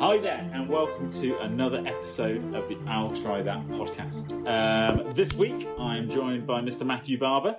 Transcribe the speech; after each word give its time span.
Hi 0.00 0.16
there, 0.16 0.48
and 0.54 0.66
welcome 0.66 1.10
to 1.10 1.38
another 1.40 1.82
episode 1.84 2.54
of 2.54 2.66
the 2.66 2.78
I'll 2.86 3.10
Try 3.10 3.42
That 3.42 3.68
podcast. 3.68 4.32
Um, 4.48 5.12
this 5.12 5.34
week, 5.34 5.68
I'm 5.78 6.08
joined 6.08 6.46
by 6.46 6.62
Mr. 6.62 6.86
Matthew 6.86 7.18
Barber, 7.18 7.56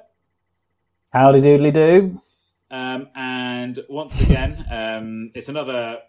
Howdy 1.12 1.42
doodly 1.42 1.72
do. 1.72 2.20
um, 2.72 3.10
and 3.14 3.78
once 3.90 4.22
again, 4.22 4.66
um, 4.72 5.32
it's 5.36 5.50
another 5.50 6.00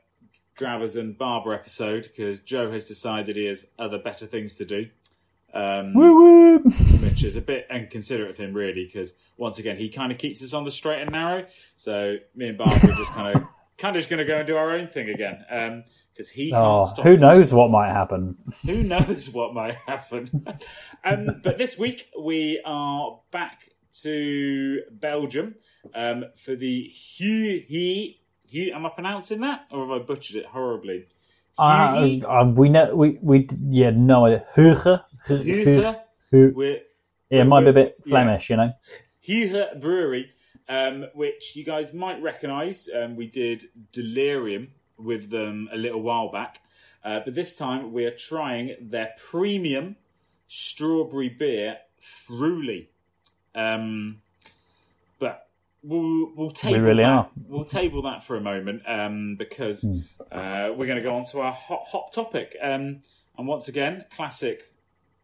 Drabbers 0.58 0.98
and 0.98 1.18
Barber 1.18 1.52
episode 1.52 2.04
because 2.04 2.40
Joe 2.40 2.70
has 2.72 2.88
decided 2.88 3.36
he 3.36 3.44
has 3.44 3.66
other 3.78 3.98
better 3.98 4.24
things 4.24 4.56
to 4.56 4.64
do. 4.64 4.88
Um, 5.52 5.92
Woo 5.92 6.14
woo. 6.14 6.58
which 7.02 7.24
is 7.24 7.36
a 7.36 7.42
bit 7.42 7.66
inconsiderate 7.70 8.30
of 8.30 8.38
him, 8.38 8.54
really, 8.54 8.84
because 8.86 9.14
once 9.36 9.58
again 9.58 9.76
he 9.76 9.90
kind 9.90 10.10
of 10.12 10.16
keeps 10.16 10.42
us 10.42 10.54
on 10.54 10.64
the 10.64 10.70
straight 10.70 11.02
and 11.02 11.10
narrow. 11.10 11.44
So 11.76 12.16
me 12.34 12.48
and 12.48 12.56
Barber 12.56 12.92
just 12.92 13.12
kind 13.12 13.36
of 13.36 13.48
kind 13.80 13.96
of 13.96 14.00
just 14.00 14.10
going 14.10 14.18
to 14.18 14.24
go 14.24 14.38
and 14.38 14.46
do 14.46 14.56
our 14.56 14.70
own 14.70 14.86
thing 14.86 15.08
again 15.08 15.84
because 16.12 16.30
he 16.30 16.50
can't 16.50 16.62
Oh, 16.62 16.84
stop. 16.84 17.04
who 17.04 17.14
us. 17.14 17.20
knows 17.20 17.52
what 17.54 17.70
might 17.70 17.90
happen? 17.92 18.36
Who 18.66 18.82
knows 18.82 19.30
what 19.30 19.54
might 19.54 19.74
happen? 19.86 20.28
um, 21.04 21.40
but 21.42 21.58
this 21.58 21.78
week 21.78 22.08
we 22.20 22.60
are 22.64 23.20
back 23.32 23.70
to 24.02 24.82
Belgium 24.90 25.56
um, 25.94 26.26
for 26.40 26.54
the 26.54 26.92
Huyghe. 26.94 28.16
Hugh, 28.48 28.72
am 28.74 28.84
I 28.86 28.88
pronouncing 28.90 29.40
that, 29.42 29.66
or 29.70 29.80
have 29.80 29.90
I 29.90 29.98
butchered 30.04 30.36
it 30.36 30.46
horribly? 30.46 31.06
Uh, 31.58 32.18
uh, 32.26 32.52
we 32.56 32.68
know 32.68 32.94
we 32.94 33.18
we 33.22 33.46
yeah 33.68 33.90
no 33.90 34.26
idea. 34.26 34.44
Huge. 34.56 34.78
Huge? 35.28 35.96
Huge. 36.30 36.54
We're 36.54 36.80
Yeah, 37.30 37.42
it 37.42 37.44
might 37.44 37.62
be 37.64 37.70
a 37.70 37.72
bit 37.72 37.96
Yeah. 38.04 38.10
Flemish, 38.10 38.50
you 38.50 38.56
know. 38.56 38.72
Huyghe 39.26 39.80
Brewery, 39.80 40.30
um, 40.70 41.06
which 41.14 41.54
you 41.56 41.64
guys 41.64 41.92
might 41.92 42.22
recognise. 42.22 42.88
Um, 42.94 43.16
we 43.16 43.26
did 43.26 43.64
Delirium 43.92 44.68
with 44.96 45.28
them 45.30 45.68
a 45.72 45.76
little 45.76 46.00
while 46.00 46.30
back, 46.30 46.62
uh, 47.04 47.20
but 47.24 47.34
this 47.34 47.56
time 47.56 47.92
we 47.92 48.04
are 48.06 48.10
trying 48.10 48.76
their 48.80 49.10
premium 49.18 49.96
strawberry 50.46 51.28
beer, 51.28 51.78
Fruli. 52.00 52.86
Um, 53.54 54.22
but 55.18 55.48
we'll 55.82 56.30
we'll 56.36 56.50
table 56.50 56.80
really 56.80 57.02
that. 57.02 57.10
are. 57.10 57.30
We'll 57.48 57.64
table 57.64 58.02
that 58.02 58.22
for 58.24 58.36
a 58.36 58.40
moment 58.40 58.82
um, 58.86 59.36
because 59.36 59.82
Hmm. 59.82 59.98
uh, 60.30 60.72
we're 60.76 60.86
going 60.86 60.96
to 60.96 61.02
go 61.02 61.14
on 61.16 61.24
to 61.32 61.40
our 61.40 61.52
hot 61.52 61.86
hot 61.88 62.12
topic. 62.12 62.56
Um, 62.62 63.00
and 63.36 63.48
once 63.48 63.68
again, 63.68 64.04
classic 64.14 64.72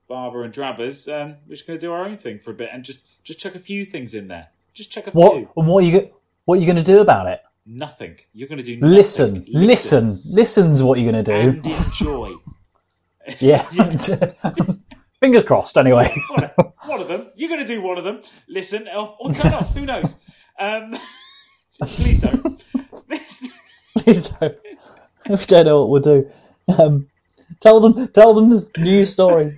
Barber 0.09 0.43
and 0.45 0.53
Drabbers. 0.55 1.07
Um, 1.13 1.37
we're 1.47 1.55
just 1.55 1.67
going 1.67 1.79
to 1.79 1.87
do 1.87 1.93
our 1.93 2.05
own 2.05 2.17
thing 2.17 2.39
for 2.39 2.51
a 2.51 2.55
bit 2.55 2.71
and 2.73 2.85
just 2.85 3.23
just 3.25 3.39
chuck 3.39 3.55
a 3.55 3.59
few 3.59 3.85
things 3.85 4.15
in 4.15 4.29
there. 4.29 4.49
Just 4.77 4.93
chuck 4.93 5.07
a 5.07 5.11
What 5.13 5.33
few. 5.33 5.49
and 5.57 5.67
what 5.67 5.83
are 5.83 5.87
you 5.87 6.11
what 6.45 6.59
are 6.59 6.61
you 6.61 6.67
going 6.67 6.77
to 6.77 6.83
do 6.83 7.01
about 7.01 7.27
it? 7.29 7.41
Nothing. 7.65 8.19
You're 8.35 8.47
going 8.47 8.59
to 8.59 8.65
do 8.65 8.77
nothing. 8.77 8.95
Listen, 8.95 9.45
listen, 9.49 10.23
listen's 10.25 10.83
what 10.83 10.99
you're 11.01 11.11
going 11.11 11.25
to 11.25 11.33
do. 11.33 11.49
and 11.49 11.67
enjoy. 11.67 12.35
yeah. 13.41 13.63
Fingers 15.21 15.45
crossed. 15.45 15.79
Anyway. 15.79 16.15
one, 16.31 16.45
of, 16.45 16.73
one 16.85 17.01
of 17.01 17.09
them. 17.09 17.31
You're 17.37 17.49
going 17.49 17.67
to 17.67 17.67
do 17.67 17.81
one 17.81 17.97
of 17.97 18.05
them. 18.05 18.21
Listen 18.49 18.87
or, 18.95 19.17
or 19.19 19.31
turn 19.33 19.55
off. 19.55 19.75
Who 19.75 19.87
knows? 19.87 20.15
Um, 20.59 20.95
please 21.81 22.21
don't. 22.21 22.65
Please 23.99 24.29
don't. 24.29 24.57
We 25.29 25.37
don't 25.47 25.65
know 25.65 25.85
what 25.87 25.89
we'll 25.89 26.03
do. 26.03 26.31
Um, 26.69 27.09
tell 27.61 27.81
them. 27.81 28.09
Tell 28.09 28.35
them 28.35 28.51
this 28.51 28.69
new 28.79 29.05
story. 29.07 29.57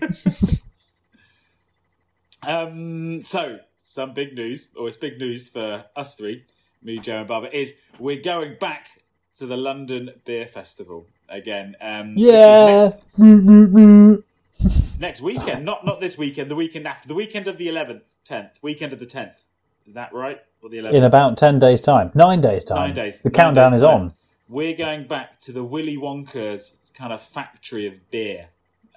Um, 2.47 3.22
so, 3.22 3.58
some 3.89 4.12
big 4.12 4.34
news, 4.34 4.70
or 4.77 4.86
it's 4.86 4.98
big 4.98 5.19
news 5.19 5.48
for 5.48 5.86
us 5.97 6.14
three, 6.14 6.44
me, 6.83 6.98
Joe, 6.98 7.20
and 7.20 7.27
Barber, 7.27 7.47
is 7.47 7.72
we're 7.98 8.20
going 8.20 8.56
back 8.61 9.03
to 9.36 9.47
the 9.47 9.56
London 9.56 10.11
Beer 10.27 10.47
Festival 10.47 11.06
again. 11.28 11.75
Um, 11.81 12.12
Yeah. 12.16 12.84
Which 12.84 12.84
is 12.84 12.98
next, 13.16 14.84
it's 14.84 15.00
next 15.00 15.22
weekend, 15.22 15.64
not 15.64 15.86
not 15.86 16.00
this 16.00 16.19
weekend, 16.19 16.50
the 16.50 16.55
weekend 16.55 16.86
after, 16.86 17.09
the 17.09 17.14
weekend 17.14 17.48
of 17.48 17.56
the 17.56 17.69
11th, 17.69 18.15
10th, 18.27 18.62
weekend 18.62 18.93
of 18.93 18.98
the 18.98 19.06
10th. 19.06 19.44
Is 19.87 19.94
that 19.94 20.12
right? 20.12 20.41
Or 20.62 20.69
the 20.69 20.78
11th? 20.78 20.93
In 20.93 21.04
about 21.04 21.38
ten 21.38 21.59
days' 21.59 21.81
time, 21.81 22.10
nine 22.15 22.43
days' 22.43 22.65
time. 22.65 22.77
Nine 22.78 22.94
days. 22.94 23.22
The 23.22 23.31
Nine 23.31 23.34
countdown 23.34 23.72
days 23.72 23.81
is 23.81 23.84
on. 23.84 24.12
We're 24.50 24.77
going 24.77 25.06
back 25.06 25.41
to 25.41 25.53
the 25.53 25.65
Willy 25.65 25.97
Wonka's 25.97 26.77
kind 26.93 27.12
of 27.12 27.22
factory 27.22 27.87
of 27.87 28.10
beer, 28.10 28.48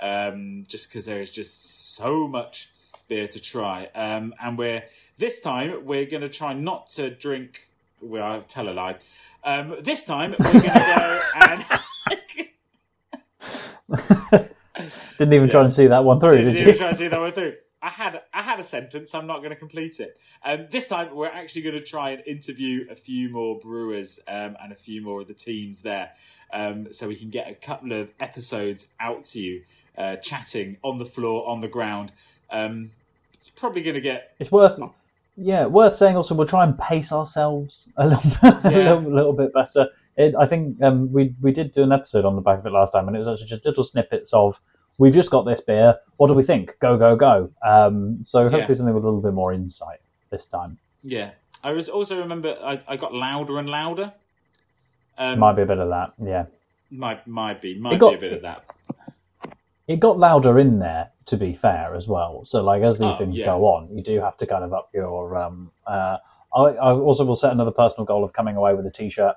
um, 0.01 0.66
just 0.68 0.90
because 0.90 1.06
there 1.06 1.22
is 1.22 1.31
just 1.31 1.94
so 1.96 2.28
much 2.28 2.70
beer 3.11 3.27
to 3.27 3.41
try. 3.41 3.89
Um, 3.94 4.33
and 4.41 4.57
we're 4.57 4.83
this 5.17 5.41
time 5.41 5.85
we're 5.85 6.05
going 6.05 6.22
to 6.22 6.29
try 6.29 6.53
not 6.53 6.88
to 6.95 7.09
drink. 7.09 7.67
Well, 8.01 8.23
I 8.23 8.39
tell 8.39 8.69
a 8.69 8.72
lie. 8.72 8.95
Um, 9.44 9.75
this 9.81 10.05
time 10.05 10.33
we're 10.39 10.51
going 10.51 10.63
to 10.63 10.69
go 10.69 11.21
and. 11.41 11.66
Didn't 15.17 15.33
even 15.33 15.50
try 15.50 15.63
and 15.63 15.73
see 15.73 15.88
that 15.88 16.05
one 16.05 16.21
through, 16.21 16.29
Did 16.29 16.45
did 16.45 16.59
you 16.61 16.67
you? 16.67 16.73
try 16.73 16.89
to 16.91 16.95
see 16.95 17.09
that 17.09 17.19
one 17.19 17.33
through? 17.33 17.55
I 17.81 17.89
had 17.89 18.21
I 18.33 18.41
had 18.44 18.59
a 18.61 18.63
sentence. 18.63 19.13
I'm 19.13 19.27
not 19.27 19.39
going 19.39 19.50
to 19.50 19.57
complete 19.57 20.00
it. 20.00 20.17
Um, 20.45 20.67
this 20.69 20.88
time, 20.88 21.13
we're 21.13 21.27
actually 21.27 21.63
going 21.63 21.75
to 21.77 21.83
try 21.83 22.11
and 22.11 22.23
interview 22.25 22.85
a 22.89 22.95
few 22.95 23.29
more 23.29 23.59
brewers 23.59 24.19
um, 24.27 24.55
and 24.63 24.71
a 24.71 24.75
few 24.75 25.01
more 25.01 25.21
of 25.21 25.27
the 25.27 25.33
teams 25.33 25.81
there, 25.81 26.11
um, 26.53 26.94
so 26.94 27.09
we 27.09 27.16
can 27.17 27.29
get 27.29 27.50
a 27.50 27.55
couple 27.55 27.91
of 27.91 28.13
episodes 28.19 28.88
out 29.00 29.25
to 29.25 29.41
you, 29.41 29.63
uh, 29.97 30.16
chatting 30.16 30.77
on 30.81 30.97
the 30.97 31.05
floor, 31.05 31.47
on 31.50 31.59
the 31.59 31.67
ground. 31.67 32.13
Um, 32.50 32.91
it's 33.41 33.50
probably 33.50 33.81
going 33.81 33.96
to 33.96 34.02
get 34.02 34.35
It's 34.40 34.52
worth, 34.52 34.78
Not. 34.78 34.94
yeah, 35.35 35.66
worth 35.66 35.96
saying. 35.96 36.16
Also, 36.16 36.35
we'll 36.35 36.46
try 36.47 36.63
and 36.63 36.78
pace 36.78 37.12
ourselves 37.12 37.90
a 37.97 38.06
little, 38.07 38.29
bit, 38.29 38.41
a 38.66 38.72
Yeah. 38.72 38.94
little, 38.94 39.12
little 39.13 39.34
bit 39.34 39.52
better. 39.53 39.90
It, 40.16 40.35
I 40.40 40.46
think 40.46 40.79
um, 40.84 41.12
we 41.12 41.34
we 41.41 41.51
did 41.51 41.72
do 41.72 41.81
an 41.84 41.91
episode 41.91 42.24
on 42.25 42.35
the 42.35 42.41
back 42.41 42.59
of 42.59 42.66
it 42.66 42.72
last 42.72 42.91
time, 42.91 43.07
and 43.07 43.16
it 43.16 43.19
was 43.19 43.28
actually 43.28 43.47
just 43.47 43.66
little 43.66 43.84
snippets 43.84 44.31
of 44.34 44.59
we've 45.00 45.13
just 45.13 45.31
got 45.31 45.44
this 45.46 45.62
beer. 45.62 45.96
What 46.18 46.28
do 46.28 46.34
we 46.34 46.44
think? 46.44 46.75
Go 46.80 46.97
go 46.97 47.16
go! 47.16 47.50
Um, 47.66 48.24
so 48.24 48.44
hopefully 48.44 48.62
Yeah. 48.68 48.74
something 48.75 48.94
with 48.94 49.03
a 49.03 49.07
little 49.07 49.22
bit 49.22 49.34
more 49.34 49.51
insight 49.53 50.00
this 50.30 50.47
time. 50.47 50.78
yeah. 51.03 51.31
I 51.63 51.72
was 51.74 51.90
also 51.90 52.18
remember 52.18 52.57
I, 52.63 52.80
I 52.88 52.97
got 52.97 53.13
louder 53.13 53.57
and 53.59 53.69
louder. 53.69 54.13
Um, 55.18 55.38
Might 55.40 55.56
be 55.56 55.62
a 55.62 55.66
bit 55.68 55.78
of 55.78 55.90
that. 55.90 56.12
Yeah, 56.22 56.46
might 56.90 57.25
might 57.28 57.62
be 57.62 57.78
might 57.80 58.00
got- 58.00 58.12
be 58.12 58.16
a 58.18 58.19
bit 58.19 58.34
of 58.34 58.41
that. 58.41 58.63
It 59.94 60.00
got 60.00 60.18
louder 60.19 60.57
in 60.59 60.79
there. 60.79 61.09
To 61.28 61.38
be 61.38 61.53
fair, 61.53 61.96
as 61.96 62.07
well. 62.09 62.44
So 62.46 62.62
like 62.63 62.81
as 62.84 62.97
these 62.97 63.13
Oh, 63.16 63.18
things 63.18 63.38
yeah. 63.38 63.46
go 63.46 63.66
on, 63.68 63.96
you 63.96 64.03
do 64.03 64.19
have 64.19 64.35
to 64.38 64.46
kind 64.46 64.63
of 64.63 64.74
up 64.74 64.90
your. 64.94 65.38
Um, 65.38 65.72
uh, 65.88 66.18
I, 66.53 66.59
I 66.62 66.91
also 66.94 67.24
will 67.24 67.38
set 67.38 67.52
another 67.53 67.72
personal 67.72 68.06
goal 68.06 68.24
of 68.25 68.34
coming 68.34 68.57
away 68.57 68.74
with 68.74 68.85
a 68.85 68.91
T-shirt 68.91 69.35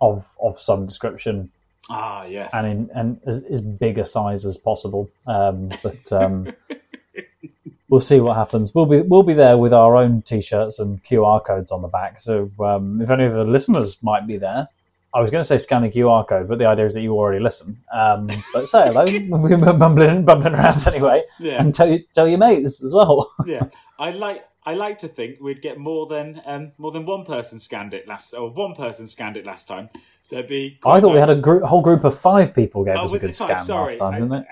of 0.00 0.34
of 0.42 0.58
some 0.58 0.86
description 0.86 1.50
Ah 1.90 2.24
yes. 2.24 2.50
and 2.54 2.66
in 2.66 2.90
and 2.94 3.20
as, 3.26 3.42
as 3.44 3.60
big 3.60 3.98
a 3.98 4.04
size 4.04 4.44
as 4.46 4.56
possible. 4.56 5.10
Um, 5.28 5.68
but 5.82 6.10
um, 6.12 6.46
we'll 7.88 8.00
see 8.00 8.20
what 8.20 8.34
happens. 8.36 8.74
We'll 8.74 8.86
be 8.86 9.02
we'll 9.02 9.22
be 9.22 9.34
there 9.34 9.56
with 9.56 9.72
our 9.72 9.96
own 9.96 10.22
t-shirts 10.22 10.78
and 10.78 11.04
QR 11.04 11.44
codes 11.44 11.70
on 11.70 11.82
the 11.82 11.88
back. 11.88 12.20
So 12.20 12.50
um, 12.60 13.00
if 13.00 13.10
any 13.10 13.24
of 13.24 13.32
the 13.32 13.44
listeners 13.44 13.98
might 14.02 14.26
be 14.26 14.36
there, 14.38 14.68
I 15.14 15.20
was 15.20 15.30
going 15.30 15.40
to 15.40 15.46
say 15.46 15.56
scan 15.58 15.82
the 15.82 15.88
QR 15.90 16.26
code, 16.28 16.48
but 16.48 16.58
the 16.58 16.66
idea 16.66 16.86
is 16.86 16.94
that 16.94 17.00
you 17.00 17.14
already 17.16 17.42
listen. 17.42 17.80
Um, 17.92 18.28
but 18.52 18.68
say 18.68 18.86
hello. 18.92 19.04
We're 19.38 19.72
bumbling 19.72 20.24
bumbling 20.24 20.54
around 20.54 20.86
anyway, 20.86 21.22
yeah. 21.38 21.60
and 21.60 21.74
tell 21.74 21.98
tell 22.14 22.28
your 22.28 22.38
mates 22.38 22.82
as 22.82 22.92
well. 22.92 23.32
yeah, 23.46 23.68
I 23.98 24.10
like 24.10 24.44
I 24.66 24.74
like 24.74 24.98
to 24.98 25.08
think 25.08 25.40
we'd 25.40 25.62
get 25.62 25.78
more 25.78 26.06
than 26.06 26.42
um, 26.44 26.72
more 26.76 26.90
than 26.92 27.06
one 27.06 27.24
person 27.24 27.58
scanned 27.58 27.94
it 27.94 28.06
last, 28.06 28.34
or 28.34 28.50
one 28.50 28.74
person 28.74 29.06
scanned 29.06 29.38
it 29.38 29.46
last 29.46 29.66
time. 29.66 29.88
So 30.22 30.36
it'd 30.36 30.48
be. 30.48 30.78
I 30.84 31.00
thought 31.00 31.12
we 31.14 31.18
had 31.20 31.30
a 31.30 31.34
nice. 31.36 31.42
group, 31.42 31.62
whole 31.62 31.80
group 31.80 32.04
of 32.04 32.18
five 32.18 32.54
people 32.54 32.84
gave 32.84 32.96
Oh, 32.96 33.04
us 33.04 33.14
a 33.14 33.18
good 33.18 33.30
it 33.30 33.34
scan 33.36 33.62
Sorry. 33.62 33.84
last 33.84 33.98
time, 33.98 34.14
I- 34.14 34.18
didn't 34.18 34.32
it? 34.34 34.46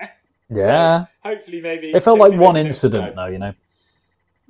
so 0.55 0.59
Yeah. 0.65 1.05
hopefully, 1.23 1.61
maybe 1.61 1.91
It 1.91 2.01
felt 2.01 2.17
like 2.19 2.39
one 2.39 2.57
incident, 2.57 3.15
though. 3.15 3.27
You 3.27 3.37
know. 3.37 3.53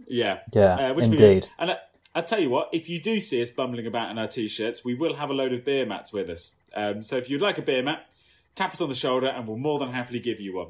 Yeah, 0.09 0.39
Yeah, 0.53 0.91
uh, 0.91 0.93
which 0.93 1.07
would 1.07 1.17
be- 1.17 1.23
indeed. 1.25 1.47
and 1.59 1.71
I, 1.71 1.77
I 2.17 2.21
tell 2.21 2.39
you 2.39 2.49
what, 2.49 2.69
if 2.73 2.89
you 2.89 2.99
do 2.99 3.19
see 3.19 3.43
us 3.43 3.51
bumbling 3.51 3.85
about 3.85 4.09
in 4.09 4.17
our 4.17 4.27
t-shirts, 4.27 4.83
we 4.83 4.95
will 4.95 5.13
have 5.13 5.29
a 5.29 5.33
load 5.33 5.53
of 5.53 5.63
beer 5.63 5.85
mats 5.85 6.11
with 6.11 6.31
us. 6.31 6.55
Um, 6.75 7.03
so 7.03 7.15
if 7.15 7.29
you'd 7.29 7.43
like 7.43 7.59
a 7.59 7.61
beer 7.61 7.83
mat, 7.83 8.07
tap 8.55 8.71
us 8.71 8.81
on 8.81 8.89
the 8.89 8.95
shoulder, 8.95 9.27
and 9.27 9.47
we'll 9.47 9.57
more 9.57 9.77
than 9.77 9.91
happily 9.91 10.19
give 10.19 10.39
you 10.39 10.55
one. 10.55 10.69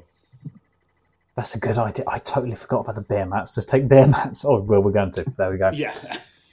That's 1.36 1.54
a 1.54 1.58
good 1.58 1.78
idea. 1.78 2.04
I 2.06 2.18
totally 2.18 2.54
forgot 2.54 2.80
about 2.80 2.96
the 2.96 3.00
beer 3.00 3.24
mats. 3.24 3.54
Just 3.54 3.70
take 3.70 3.88
beer 3.88 4.06
mats. 4.08 4.44
Oh, 4.44 4.60
well, 4.60 4.82
we're 4.82 4.92
going 4.92 5.10
to. 5.12 5.24
There 5.38 5.50
we 5.50 5.56
go. 5.56 5.70
Yeah. 5.72 5.94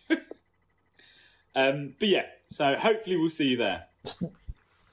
um, 1.55 1.95
but 1.99 2.07
yeah, 2.07 2.27
so 2.47 2.77
hopefully 2.77 3.17
we'll 3.17 3.27
see 3.27 3.49
you 3.49 3.57
there. 3.57 3.87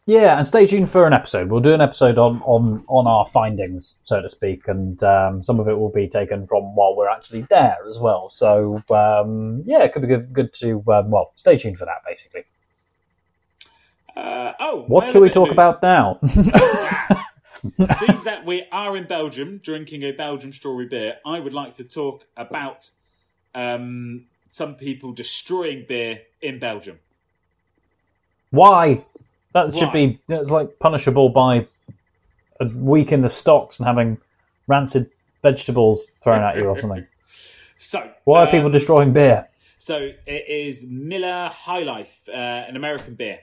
Yeah, 0.07 0.37
and 0.37 0.47
stay 0.47 0.67
tuned 0.67 0.91
for 0.91 1.07
an 1.07 1.13
episode. 1.13 1.49
We'll 1.49 1.61
do 1.61 1.75
an 1.75 1.81
episode 1.81 2.19
on 2.19 2.43
on 2.43 2.85
on 2.89 3.07
our 3.07 3.25
findings, 3.25 3.99
so 4.03 4.21
to 4.21 4.29
speak, 4.29 4.67
and 4.67 5.01
um, 5.05 5.43
some 5.43 5.61
of 5.61 5.69
it 5.69 5.79
will 5.79 5.93
be 5.93 6.09
taken 6.09 6.45
from 6.47 6.75
while 6.75 6.97
we're 6.97 7.09
actually 7.09 7.43
there 7.43 7.79
as 7.87 8.01
well. 8.01 8.29
So 8.29 8.83
um, 8.91 9.63
yeah, 9.65 9.85
it 9.85 9.93
could 9.93 10.03
be 10.03 10.09
good, 10.09 10.33
good 10.33 10.53
to 10.55 10.83
um, 10.89 11.11
well, 11.11 11.31
stay 11.37 11.57
tuned 11.57 11.79
for 11.79 11.85
that. 11.85 12.05
Basically, 12.05 12.45
Uh, 14.17 14.55
oh, 14.59 14.85
what 14.89 15.09
shall 15.09 15.21
we 15.21 15.31
talk 15.31 15.49
of 15.49 15.53
about 15.53 15.81
now? 15.83 16.19
news. 17.79 17.99
Since 17.99 18.25
that 18.25 18.45
we 18.45 18.65
are 18.73 18.97
in 18.97 19.05
Belgium 19.07 19.59
drinking 19.59 20.03
a 20.03 20.13
Belgium 20.13 20.53
strawberry 20.53 20.87
beer, 20.87 21.19
I 21.25 21.39
would 21.41 21.53
like 21.53 21.75
to 21.75 21.85
talk 21.85 22.27
about 22.37 22.91
um, 23.55 24.27
some 24.49 24.75
people 24.75 25.13
destroying 25.13 25.85
beer 25.87 26.23
in 26.41 26.59
Belgium. 26.59 26.99
Why? 28.51 29.05
That 29.53 29.75
should 29.75 29.93
be 29.93 30.21
that's 30.29 30.51
like 30.51 30.79
punishable 30.79 31.29
by 31.31 31.67
a 32.61 32.67
week 32.67 33.13
in 33.13 33.21
the 33.23 33.29
stocks 33.29 33.79
and 33.79 33.87
having 33.87 34.19
rancid 34.67 35.11
vegetables 35.43 36.07
thrown 36.23 36.43
at 36.43 36.57
you 36.57 36.65
or 36.69 36.79
something. 36.79 37.07
So 37.79 38.09
Why 38.25 38.43
are 38.43 38.47
um, 38.47 38.53
people 38.53 38.71
destroying 38.71 39.13
beer? 39.13 39.49
So 39.77 39.97
it 40.25 40.49
is 40.49 40.85
Miller 40.85 41.51
High 41.53 41.83
Life, 41.83 42.21
uh, 42.29 42.37
an 42.37 42.77
American 42.77 43.15
beer. 43.17 43.41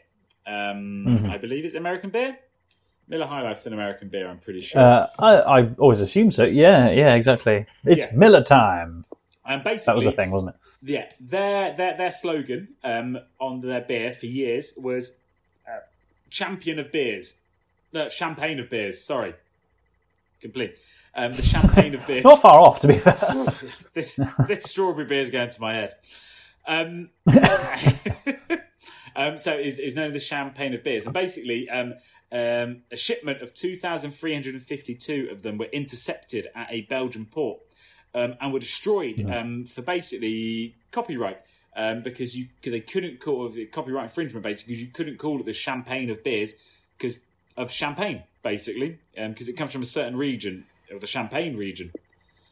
Um, 0.48 1.06
Mm-hmm. 1.06 1.30
I 1.30 1.38
believe 1.38 1.66
it's 1.66 1.74
American 1.76 2.10
beer. 2.10 2.38
Miller 3.10 3.26
High 3.26 3.42
Life's 3.42 3.66
an 3.66 3.74
American 3.74 4.08
beer. 4.08 4.30
I'm 4.30 4.38
pretty 4.40 4.62
sure. 4.62 4.80
Uh, 4.80 5.08
I, 5.20 5.36
I 5.60 5.70
always 5.78 6.00
assume 6.00 6.32
so. 6.32 6.46
Yeah, 6.46 6.90
yeah, 6.90 7.16
exactly. 7.16 7.66
It's 7.84 8.06
Yeah. 8.06 8.18
Miller 8.18 8.42
time. 8.42 9.04
and 9.46 9.62
basically, 9.62 9.92
That 9.92 9.96
was 9.98 10.06
a 10.06 10.12
thing, 10.14 10.32
wasn't 10.32 10.56
it? 10.56 10.62
Yeah, 10.84 11.10
their 11.20 11.74
their 11.76 11.98
their 11.98 12.12
slogan 12.12 12.70
um, 12.86 13.18
on 13.40 13.60
their 13.60 13.82
beer 13.82 14.14
for 14.14 14.28
years 14.28 14.74
was 14.78 15.18
"Champion 16.30 16.80
of 16.80 16.92
beers," 16.92 17.36
no, 17.94 18.10
champagne 18.10 18.60
of 18.60 18.70
beers. 18.70 19.02
Sorry, 19.02 19.34
complete. 20.42 20.78
Um, 21.16 21.32
the 21.32 21.42
champagne 21.42 21.96
of 21.96 22.06
beers. 22.06 22.24
Not 22.26 22.42
far 22.42 22.60
off, 22.60 22.80
to 22.82 22.88
be 22.88 22.98
fair. 22.98 23.14
this 23.94 24.20
this 24.48 24.64
strawberry 24.64 25.06
beer 25.06 25.20
is 25.20 25.30
going 25.30 25.50
to 25.50 25.62
my 25.62 25.74
head. 25.74 25.94
Um, 26.68 27.10
um, 29.16 29.38
so 29.38 29.58
it 29.58 29.66
was, 29.66 29.80
it 29.80 29.86
was 29.86 29.96
known 29.96 30.08
as 30.08 30.14
the 30.14 30.20
champagne 30.20 30.74
of 30.74 30.84
beers, 30.84 31.06
and 31.06 31.14
basically, 31.14 31.70
um, 31.70 31.96
um, 32.32 32.84
a 32.92 32.96
shipment 32.96 33.42
of 33.42 33.54
two 33.54 33.76
thousand 33.76 34.12
three 34.12 34.34
hundred 34.34 34.54
and 34.54 34.64
fifty-two 34.64 35.30
of 35.32 35.42
them 35.42 35.58
were 35.58 35.70
intercepted 35.72 36.48
at 36.56 36.68
a 36.72 36.82
Belgian 36.82 37.26
port 37.26 37.60
um, 38.14 38.36
and 38.40 38.54
were 38.54 38.60
destroyed 38.60 39.26
um, 39.30 39.66
for 39.66 39.82
basically 39.82 40.76
copyright. 40.92 41.42
Um, 41.76 42.02
because 42.02 42.36
you 42.36 42.48
they 42.64 42.80
couldn't 42.82 43.20
call 43.20 43.50
it 43.56 43.72
copyright 43.72 44.06
infringement 44.06 44.44
basically 44.44 44.74
because 44.74 44.84
you 44.84 44.90
couldn't 44.90 45.18
call 45.18 45.40
it 45.40 45.46
the 45.46 45.54
champagne 45.54 46.10
of 46.10 46.24
beers 46.24 46.56
because 46.98 47.22
of 47.56 47.72
champagne 47.72 48.24
basically 48.44 48.98
because 49.16 49.48
it 49.48 49.54
comes 49.54 49.72
from 49.72 49.84
a 49.84 49.86
certain 49.86 50.18
region 50.18 50.66
or 50.92 51.00
the 51.00 51.08
champagne 51.08 51.56
region 51.56 51.92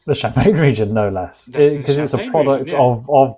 the 0.08 0.14
Champagne 0.14 0.54
region, 0.56 0.92
no 0.92 1.08
less, 1.10 1.46
because 1.46 1.98
it's 1.98 2.14
a 2.14 2.30
product 2.30 2.64
region, 2.64 2.78
yeah. 2.78 2.84
of 2.84 3.08
of 3.10 3.36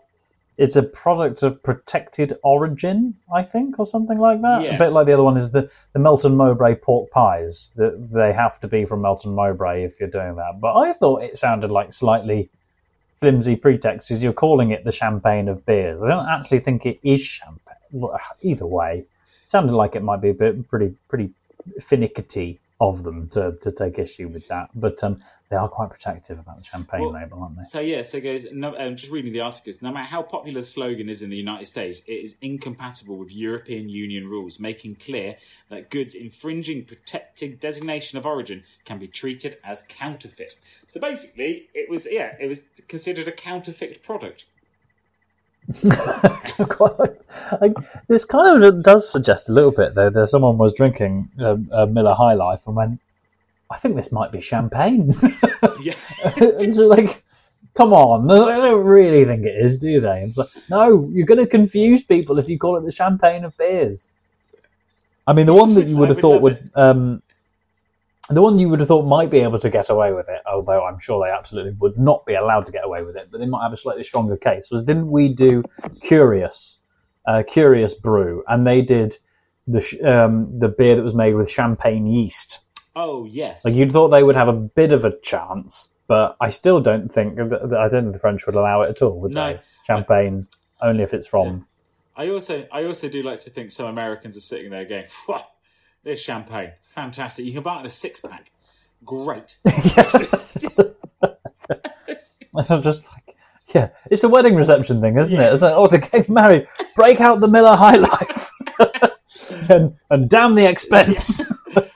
it's 0.57 0.77
a 0.77 0.83
product 0.83 1.43
of 1.43 1.63
protected 1.63 2.35
origin, 2.45 3.17
I 3.35 3.43
think, 3.43 3.79
or 3.79 3.87
something 3.87 4.19
like 4.19 4.41
that. 4.43 4.63
A 4.67 4.79
bit 4.79 4.93
like 4.93 5.07
the 5.07 5.13
other 5.13 5.23
one 5.23 5.37
is 5.37 5.51
the 5.51 5.71
the 5.93 5.99
Melton 5.99 6.37
Mowbray 6.37 6.77
pork 6.77 7.11
pies. 7.11 7.73
That 7.77 8.11
they 8.13 8.33
have 8.33 8.61
to 8.61 8.69
be 8.69 8.85
from 8.85 9.03
Melton 9.03 9.35
Mowbray 9.35 9.85
if 9.85 9.99
you're 9.99 10.09
doing 10.09 10.37
that. 10.37 10.61
But 10.61 10.77
I 10.77 10.93
thought 10.93 11.23
it 11.23 11.37
sounded 11.37 11.71
like 11.71 11.93
slightly 11.93 12.51
flimsy 13.21 13.57
pretext 13.57 14.09
because 14.09 14.25
you're 14.25 14.33
calling 14.33 14.71
it 14.71 14.85
the 14.85 14.93
champagne 14.93 15.49
of 15.49 15.65
beers. 15.67 16.01
I 16.03 16.09
don't 16.09 16.29
actually 16.29 16.61
think 16.61 16.87
it 16.87 16.99
is 17.03 17.21
champagne. 17.21 18.09
Either 18.43 18.67
way, 18.67 19.05
sounded 19.47 19.75
like 19.75 19.95
it 19.97 20.03
might 20.03 20.21
be 20.21 20.31
a 20.31 20.35
bit 20.35 20.69
pretty 20.69 20.95
pretty 21.09 21.31
finicky 21.81 22.59
of 22.81 23.03
them 23.03 23.29
to, 23.29 23.57
to 23.61 23.71
take 23.71 23.99
issue 23.99 24.29
with 24.29 24.49
that. 24.49 24.71
But 24.75 25.03
um, 25.05 25.21
they 25.51 25.57
are 25.57 25.69
quite 25.69 25.91
protective 25.91 26.39
about 26.39 26.59
the 26.59 26.65
champagne 26.65 27.01
Well, 27.01 27.13
label, 27.13 27.43
aren't 27.43 27.57
they? 27.57 27.65
So 27.65 27.81
yeah, 27.81 28.03
so 28.03 28.19
it 28.19 28.21
goes. 28.21 28.47
No, 28.53 28.77
um, 28.79 28.95
just 28.95 29.11
reading 29.11 29.33
the 29.33 29.41
articles. 29.41 29.83
No 29.83 29.91
matter 29.91 30.07
how 30.07 30.23
popular 30.23 30.61
the 30.61 30.67
slogan 30.67 31.09
is 31.09 31.23
in 31.23 31.31
the 31.31 31.37
United 31.37 31.67
States, 31.67 32.03
it 32.07 32.13
is 32.13 32.37
incompatible 32.41 33.17
with 33.17 33.33
European 33.33 33.89
Union 33.89 34.29
rules, 34.29 34.61
making 34.61 34.95
clear 34.97 35.37
that 35.69 35.91
goods 35.91 36.15
infringing 36.15 36.85
protected 36.85 37.59
designation 37.59 38.17
of 38.17 38.25
origin 38.25 38.63
can 38.85 39.01
be 39.01 39.09
treated 39.09 39.57
as 39.65 39.83
counterfeit. 39.83 40.55
So 40.87 41.01
basically, 41.01 41.69
it 41.75 41.91
was 41.91 42.07
yeah, 42.09 42.37
it 42.39 42.47
was 42.47 42.63
considered 42.87 43.27
a 43.27 43.33
counterfeit 43.33 44.05
product. 44.05 44.47
I- 45.85 47.75
this 48.07 48.25
kind 48.25 48.63
of 48.63 48.83
does 48.85 49.11
suggest 49.11 49.49
a 49.49 49.53
little 49.53 49.73
bit 49.73 49.95
though 49.95 50.11
that 50.11 50.29
someone 50.29 50.59
was 50.59 50.73
drinking 50.73 51.29
a, 51.39 51.59
a 51.73 51.87
Miller 51.89 52.15
High 52.15 52.35
Life 52.35 52.63
and 52.69 52.77
went, 52.77 53.01
"I 53.71 53.77
think 53.77 53.97
this 53.97 54.13
might 54.13 54.33
be 54.33 54.41
champagne." 54.41 55.13
Yeah, 55.83 55.95
it's 56.37 56.77
like, 56.77 57.23
come 57.75 57.93
on, 57.93 58.31
I 58.31 58.59
don't 58.59 58.85
really 58.85 59.25
think 59.25 59.47
it 59.47 59.55
is, 59.57 59.79
do 59.79 60.01
they? 60.01 60.23
It's 60.23 60.37
like, 60.37 60.49
no, 60.69 61.09
you're 61.13 61.27
going 61.27 61.41
to 61.41 61.47
confuse 61.47 62.03
people 62.03 62.39
if 62.39 62.49
you 62.49 62.59
call 62.59 62.77
it 62.77 62.85
the 62.85 62.93
champagne 62.93 63.45
of 63.45 63.57
beers. 63.57 64.11
I 65.27 65.33
mean, 65.33 65.47
the 65.47 65.55
one 65.55 65.75
that 65.75 65.87
you 65.87 65.97
would 65.97 66.09
have 66.09 66.17
would 66.23 66.23
thought 66.23 66.43
would, 66.43 66.71
um, 66.75 67.23
the 68.29 68.43
one 68.43 68.59
you 68.59 68.69
would 68.69 68.81
have 68.81 68.89
thought 68.89 69.07
might 69.07 69.31
be 69.31 69.39
able 69.39 69.59
to 69.59 69.71
get 69.71 69.91
away 69.91 70.13
with 70.13 70.29
it, 70.29 70.41
although 70.47 70.85
I'm 70.85 70.99
sure 71.01 71.25
they 71.25 71.33
absolutely 71.33 71.73
would 71.81 71.99
not 71.99 72.25
be 72.27 72.35
allowed 72.35 72.67
to 72.67 72.73
get 72.73 72.85
away 72.85 73.03
with 73.03 73.17
it, 73.17 73.29
but 73.31 73.39
they 73.39 73.47
might 73.47 73.63
have 73.63 73.73
a 73.73 73.77
slightly 73.77 74.05
stronger 74.05 74.37
case. 74.37 74.71
Was 74.71 74.83
didn't 74.83 75.11
we 75.11 75.29
do 75.29 75.63
Curious, 76.01 76.79
uh, 77.27 77.43
Curious 77.47 77.95
Brew, 77.95 78.45
and 78.49 78.67
they 78.67 78.83
did 78.83 79.19
the 79.67 79.81
sh- 79.81 80.01
um, 80.05 80.59
the 80.59 80.69
beer 80.69 80.97
that 80.97 81.03
was 81.03 81.15
made 81.15 81.35
with 81.35 81.51
champagne 81.51 82.07
yeast. 82.07 82.61
Oh 82.97 83.25
yes. 83.25 83.65
Like 83.65 83.75
you'd 83.75 83.93
thought 83.93 84.09
they 84.09 84.23
would 84.23 84.37
have 84.37 84.49
a 84.49 84.53
bit 84.53 84.93
of 84.93 85.05
a 85.05 85.17
chance, 85.21 85.89
but 86.07 86.37
I 86.41 86.51
still 86.51 86.81
don't 86.81 87.09
think 87.13 87.39
I 87.39 87.47
don't 87.47 87.91
think 87.91 88.13
the 88.13 88.19
French 88.19 88.47
would 88.47 88.55
allow 88.55 88.83
it 88.83 88.91
at 88.91 89.03
all, 89.03 89.21
would 89.21 89.33
No. 89.35 89.53
they? 89.55 89.61
Champagne 89.87 90.49
only 90.83 91.03
if 91.03 91.15
it's 91.15 91.27
from. 91.27 91.67
I 92.17 92.29
also 92.29 92.67
I 92.73 92.85
also 92.85 93.09
do 93.09 93.23
like 93.23 93.41
to 93.43 93.51
think 93.51 93.71
some 93.71 93.87
Americans 93.87 94.37
are 94.37 94.41
sitting 94.41 94.71
there 94.71 94.85
going, 94.85 95.05
"Phew, 95.09 95.37
"There's 96.03 96.21
champagne, 96.21 96.73
fantastic! 96.83 97.45
You 97.47 97.53
can 97.53 97.63
buy 97.63 97.77
it 97.77 97.81
in 97.81 97.87
a 97.87 97.89
six 97.89 98.21
pack, 98.21 98.51
great." 99.05 99.59
I'm 102.69 102.83
just 102.83 103.11
like, 103.13 103.37
yeah, 103.75 103.91
it's 104.11 104.25
a 104.25 104.29
wedding 104.29 104.57
reception 104.57 105.01
thing, 105.01 105.17
isn't 105.17 105.39
it? 105.41 105.53
It's 105.53 105.63
like, 105.63 105.75
oh, 105.75 105.87
they're 105.87 106.01
getting 106.01 106.35
married. 106.35 106.67
Break 106.97 107.21
out 107.21 107.41
the 107.41 107.49
Miller 107.49 107.77
High 107.77 107.97
Life, 107.97 108.51
and 109.71 109.95
and 110.11 110.29
damn 110.29 110.55
the 110.57 110.67
expense. 110.69 111.47
well, 111.75 111.87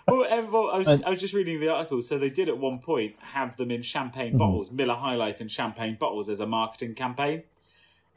I 0.74 0.78
was 0.78 1.02
I 1.02 1.10
was 1.10 1.20
just 1.20 1.34
reading 1.34 1.60
the 1.60 1.68
article. 1.68 2.00
So 2.02 2.18
they 2.18 2.30
did 2.30 2.48
at 2.48 2.58
one 2.58 2.78
point 2.80 3.14
have 3.20 3.56
them 3.56 3.70
in 3.70 3.82
champagne 3.82 4.30
Mm-hmm. 4.30 4.38
bottles, 4.38 4.70
Miller 4.72 4.94
High 4.96 5.14
Life 5.14 5.40
in 5.40 5.48
champagne 5.48 5.96
bottles 5.98 6.28
as 6.28 6.40
a 6.40 6.46
marketing 6.46 6.94
campaign. 6.94 7.44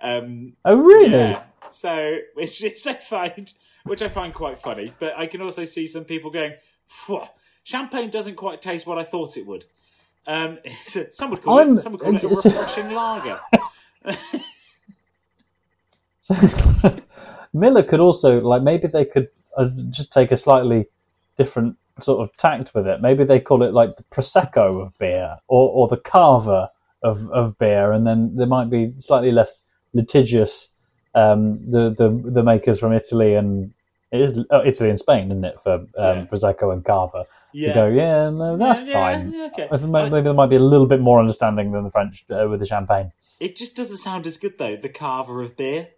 Um, 0.02 0.54
Oh, 0.66 0.76
really? 0.76 1.12
yeah. 1.12 1.44
So 1.70 2.18
which 2.34 2.64
is 2.64 2.88
I 2.94 2.94
find, 2.94 3.54
which 3.84 4.02
I 4.02 4.08
find 4.10 4.34
quite 4.34 4.58
funny. 4.60 4.92
But 5.00 5.18
I 5.18 5.28
can 5.28 5.42
also 5.42 5.64
see 5.66 5.86
some 5.88 6.04
people 6.06 6.32
going, 6.32 6.54
"Champagne 7.64 8.10
doesn't 8.10 8.36
quite 8.36 8.62
taste 8.62 8.88
what 8.88 8.98
I 8.98 9.04
thought 9.04 9.38
it 9.38 9.46
would." 9.46 9.66
Um, 10.26 10.58
so 10.86 11.06
some 11.12 11.30
would 11.32 11.42
call 11.44 11.60
I'm- 11.60 11.74
it 11.74 11.82
some 11.82 11.92
would 11.94 12.02
call 12.02 12.16
it 12.16 12.24
a 12.24 12.28
refreshing 12.50 12.90
lager. 12.92 13.40
So 16.20 16.36
Miller 17.54 17.84
could 17.84 18.00
also 18.00 18.40
like 18.42 18.62
maybe 18.62 18.88
they 18.88 19.06
could 19.06 19.30
uh, 19.58 19.70
just 19.90 20.12
take 20.12 20.32
a 20.32 20.38
slightly 20.38 20.86
different 21.38 21.78
sort 22.00 22.22
of 22.28 22.36
tact 22.38 22.74
with 22.74 22.88
it. 22.88 23.02
Maybe 23.02 23.24
they 23.24 23.40
call 23.40 23.64
it 23.64 23.74
like 23.74 23.96
the 23.96 24.04
prosecco 24.04 24.82
of 24.82 24.98
beer 24.98 25.38
or, 25.48 25.70
or 25.70 25.88
the 25.88 25.98
cava 25.98 26.72
of, 27.04 27.30
of 27.32 27.58
beer, 27.58 27.92
and 27.92 28.06
then 28.08 28.36
there 28.36 28.48
might 28.48 28.70
be 28.70 28.94
slightly 28.98 29.32
less 29.32 29.62
litigious. 29.94 30.70
Um, 31.16 31.60
the 31.72 31.90
the 31.90 32.10
the 32.32 32.44
makers 32.44 32.80
from 32.80 32.94
Italy 32.94 33.34
and 33.34 33.74
it 34.12 34.22
is 34.22 34.38
oh, 34.52 34.62
Italy 34.66 34.90
and 34.90 35.00
Spain, 35.00 35.32
isn't 35.32 35.44
it, 35.46 35.60
for 35.62 35.74
um, 35.74 35.88
Yeah. 35.98 36.26
prosecco 36.26 36.72
and 36.72 36.84
cava? 36.86 37.26
Yeah. 37.54 37.70
To 37.70 37.74
go, 37.74 37.88
yeah, 37.88 38.30
no, 38.30 38.58
that's 38.58 38.82
Yeah, 38.82 38.94
fine. 38.94 39.32
yeah, 39.34 39.46
okay. 39.52 39.68
Maybe, 39.72 40.10
maybe 40.10 40.24
there 40.26 40.34
might 40.34 40.50
be 40.50 40.58
a 40.58 40.60
little 40.62 40.86
bit 40.86 41.00
more 41.00 41.20
understanding 41.20 41.72
than 41.72 41.84
the 41.86 41.90
French 41.90 42.24
uh, 42.30 42.48
with 42.50 42.60
the 42.60 42.66
champagne. 42.66 43.12
It 43.40 43.56
just 43.56 43.76
doesn't 43.76 43.98
sound 43.98 44.28
as 44.28 44.38
good 44.38 44.58
though. 44.58 44.76
The 44.76 44.90
cava 44.90 45.34
of 45.40 45.58
beer. 45.58 45.90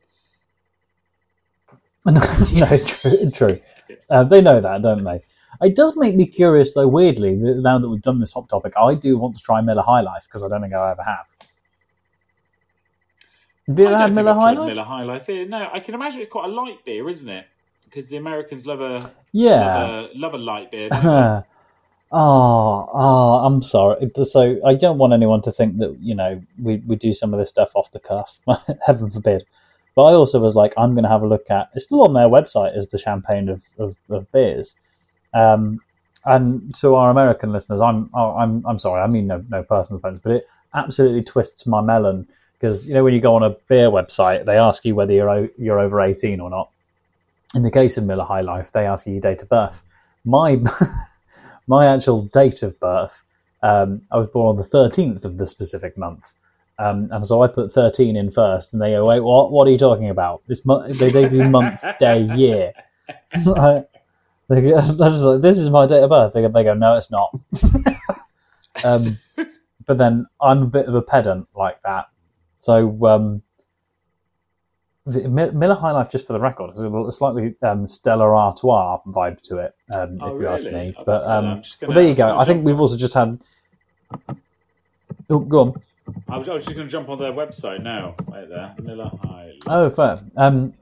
no, 2.06 2.78
true, 2.86 3.30
true. 3.32 3.60
Uh, 4.08 4.24
they 4.24 4.40
know 4.40 4.60
that, 4.62 4.84
don't 4.84 5.04
they? 5.04 5.20
It 5.62 5.76
does 5.76 5.94
make 5.98 6.16
me 6.16 6.26
curious, 6.26 6.74
though. 6.74 6.88
Weirdly, 6.88 7.36
that 7.36 7.58
now 7.58 7.80
that 7.80 7.90
we've 7.90 8.02
done 8.02 8.20
this 8.20 8.34
hot 8.34 8.50
topic, 8.50 8.74
I 8.78 8.96
do 8.96 9.18
want 9.18 9.36
to 9.36 9.42
try 9.42 9.60
Miller 9.62 9.84
High 9.84 10.02
Life 10.02 10.24
because 10.24 10.44
I 10.44 10.48
don't 10.48 10.62
think 10.62 10.74
I 10.74 10.92
ever 10.92 11.04
have. 11.04 11.28
Have 13.68 13.78
you 13.80 13.86
ever 13.88 13.98
had 13.98 14.16
Miller 14.16 14.34
High 14.34 14.54
Life? 14.54 14.68
Miller 14.68 14.84
High 14.84 15.04
Life 15.04 15.28
here. 15.28 15.46
No, 15.46 15.70
I 15.72 15.80
can 15.80 15.94
imagine 15.96 16.22
it's 16.22 16.30
quite 16.32 16.46
a 16.50 16.54
light 16.54 16.84
beer, 16.86 17.08
isn't 17.10 17.30
it? 17.30 17.46
Because 17.84 18.08
the 18.08 18.18
Americans 18.18 18.66
love 18.66 18.82
a 18.82 19.12
Yeah. 19.32 19.66
love 19.74 19.76
a, 19.76 20.18
love 20.18 20.34
a 20.34 20.38
light 20.38 20.72
beer. 20.72 20.90
oh, 20.94 21.44
oh, 22.12 23.46
I'm 23.46 23.62
sorry. 23.62 24.10
So 24.24 24.60
I 24.66 24.76
don't 24.76 24.98
want 24.98 25.14
anyone 25.14 25.42
to 25.44 25.52
think 25.52 25.78
that 25.80 25.98
you 26.00 26.16
know 26.16 26.42
we, 26.62 26.78
we 26.88 26.96
do 26.96 27.14
some 27.14 27.34
of 27.34 27.40
this 27.40 27.50
stuff 27.50 27.72
off 27.76 27.92
the 27.92 28.00
cuff. 28.00 28.40
Heaven 28.86 29.10
forbid. 29.10 29.46
But 29.96 30.04
I 30.04 30.14
also 30.14 30.40
was 30.40 30.56
like, 30.56 30.74
I'm 30.78 30.94
going 30.94 31.04
to 31.04 31.10
have 31.10 31.24
a 31.24 31.28
look 31.28 31.50
at. 31.50 31.70
It's 31.76 31.86
still 31.86 32.04
on 32.04 32.14
their 32.14 32.28
website 32.30 32.76
as 32.78 32.90
the 32.90 32.98
champagne 32.98 33.50
of 33.50 33.66
of, 33.78 33.98
of 34.10 34.32
beers. 34.32 34.76
Um, 35.34 35.80
and 36.26 36.76
to 36.76 36.96
our 36.96 37.10
American 37.10 37.52
listeners, 37.52 37.82
I'm 37.82 38.10
I'm 38.14 38.66
I'm 38.66 38.78
sorry. 38.78 39.02
I 39.02 39.08
mean 39.08 39.28
no 39.28 39.44
no 39.50 39.64
personal 39.64 40.00
offense, 40.00 40.20
but 40.22 40.34
it 40.34 40.48
absolutely 40.74 41.24
twists 41.24 41.66
my 41.66 41.82
melon 41.82 42.28
because 42.60 42.88
you 42.88 42.94
know 42.94 43.04
when 43.04 43.14
you 43.14 43.22
go 43.22 43.36
on 43.36 43.44
a 43.44 43.52
beer 43.68 43.90
website, 43.90 44.46
they 44.46 44.58
ask 44.58 44.86
you 44.86 44.96
whether 44.96 45.14
you're 45.14 45.30
o- 45.30 45.50
you're 45.58 45.80
over 45.80 46.02
18 46.02 46.40
or 46.40 46.50
not. 46.50 46.70
In 47.56 47.64
the 47.64 47.72
case 47.72 47.98
of 47.98 48.04
Miller 48.04 48.26
High 48.26 48.42
Life, 48.42 48.72
they 48.72 48.86
ask 48.86 49.08
you 49.08 49.14
your 49.14 49.22
date 49.22 49.42
of 49.42 49.50
birth. 49.50 49.84
My 50.26 50.62
my 51.68 51.88
actual 51.88 52.24
date 52.24 52.64
of 52.64 52.80
birth, 52.80 53.24
um, 53.64 54.02
I 54.12 54.18
was 54.18 54.28
born 54.30 54.48
on 54.50 54.58
the 54.58 54.68
13th 54.68 55.24
of 55.26 55.38
the 55.38 55.46
specific 55.46 55.98
month. 55.98 56.34
Um, 56.78 57.10
and 57.12 57.28
so 57.28 57.42
I 57.44 57.48
put 57.48 57.72
13 57.74 58.16
in 58.16 58.32
first, 58.32 58.72
and 58.72 58.82
they 58.82 58.92
go, 58.92 59.06
wait, 59.06 59.20
what, 59.20 59.52
what 59.52 59.68
are 59.68 59.72
you 59.72 59.78
talking 59.78 60.10
about? 60.10 60.42
This 60.48 60.66
mo- 60.66 60.88
they, 60.88 61.12
they 61.12 61.28
do 61.28 61.50
month, 61.50 61.84
day, 62.00 62.22
year. 62.22 62.74
They 64.50 64.62
go, 64.70 64.78
I'm 64.78 64.98
just 64.98 65.24
like, 65.24 65.42
this 65.42 65.58
is 65.58 65.70
my 65.70 65.86
date 65.86 66.04
of 66.04 66.10
birth. 66.10 66.34
They 66.34 66.42
go, 66.42 66.50
they 66.50 66.64
go 66.64 66.74
no, 66.74 66.98
it's 66.98 67.12
not. 67.12 67.40
um, 68.84 69.20
but 69.86 69.98
then 69.98 70.26
I'm 70.42 70.64
a 70.64 70.68
bit 70.68 70.88
of 70.88 70.96
a 70.96 71.02
pedant 71.02 71.48
like 71.56 71.82
that. 71.84 72.08
So 72.60 73.06
um, 73.06 73.44
the 75.06 75.28
Miller 75.30 75.76
High 75.76 75.92
Life, 75.92 76.10
just 76.12 76.28
for 76.28 76.34
the 76.34 76.40
record, 76.40 76.72
has 76.72 76.84
a 76.84 77.12
slightly 77.12 77.56
um, 77.62 77.88
Stella 77.88 78.26
Artois 78.26 79.00
vibe 79.08 79.42
to 79.42 79.60
it, 79.60 79.76
um, 79.96 80.18
Oh, 80.22 80.36
if 80.36 80.42
you 80.42 80.48
ask 80.48 80.66
me. 80.66 80.96
I 80.98 81.04
But 81.04 81.24
um, 81.26 81.62
well, 81.82 81.96
there 81.96 82.04
you 82.04 82.16
go. 82.16 82.38
I 82.38 82.44
think 82.44 82.66
we've 82.66 82.80
also 82.80 82.98
just 82.98 83.14
had. 83.14 83.42
Oh, 85.30 85.40
go 85.40 85.60
on. 85.60 85.82
I 86.28 86.38
was, 86.38 86.50
I 86.50 86.54
was 86.56 86.66
just 86.66 86.76
going 86.76 86.88
to 86.88 86.92
jump 86.92 87.08
on 87.10 87.20
their 87.20 87.32
website 87.32 87.84
now, 87.84 88.16
right 88.28 88.50
there, 88.50 88.74
Miller 88.82 89.12
High. 89.24 89.54
Oh, 89.68 89.90
fair. 89.92 90.22
Um, 90.36 90.74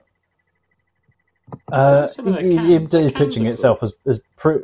uh, 1.72 2.08
it- 2.18 2.90
their 2.92 3.12
pitching 3.12 3.46
itself 3.46 3.84
as, 3.84 3.94
as 4.06 4.20
pre- 4.38 4.64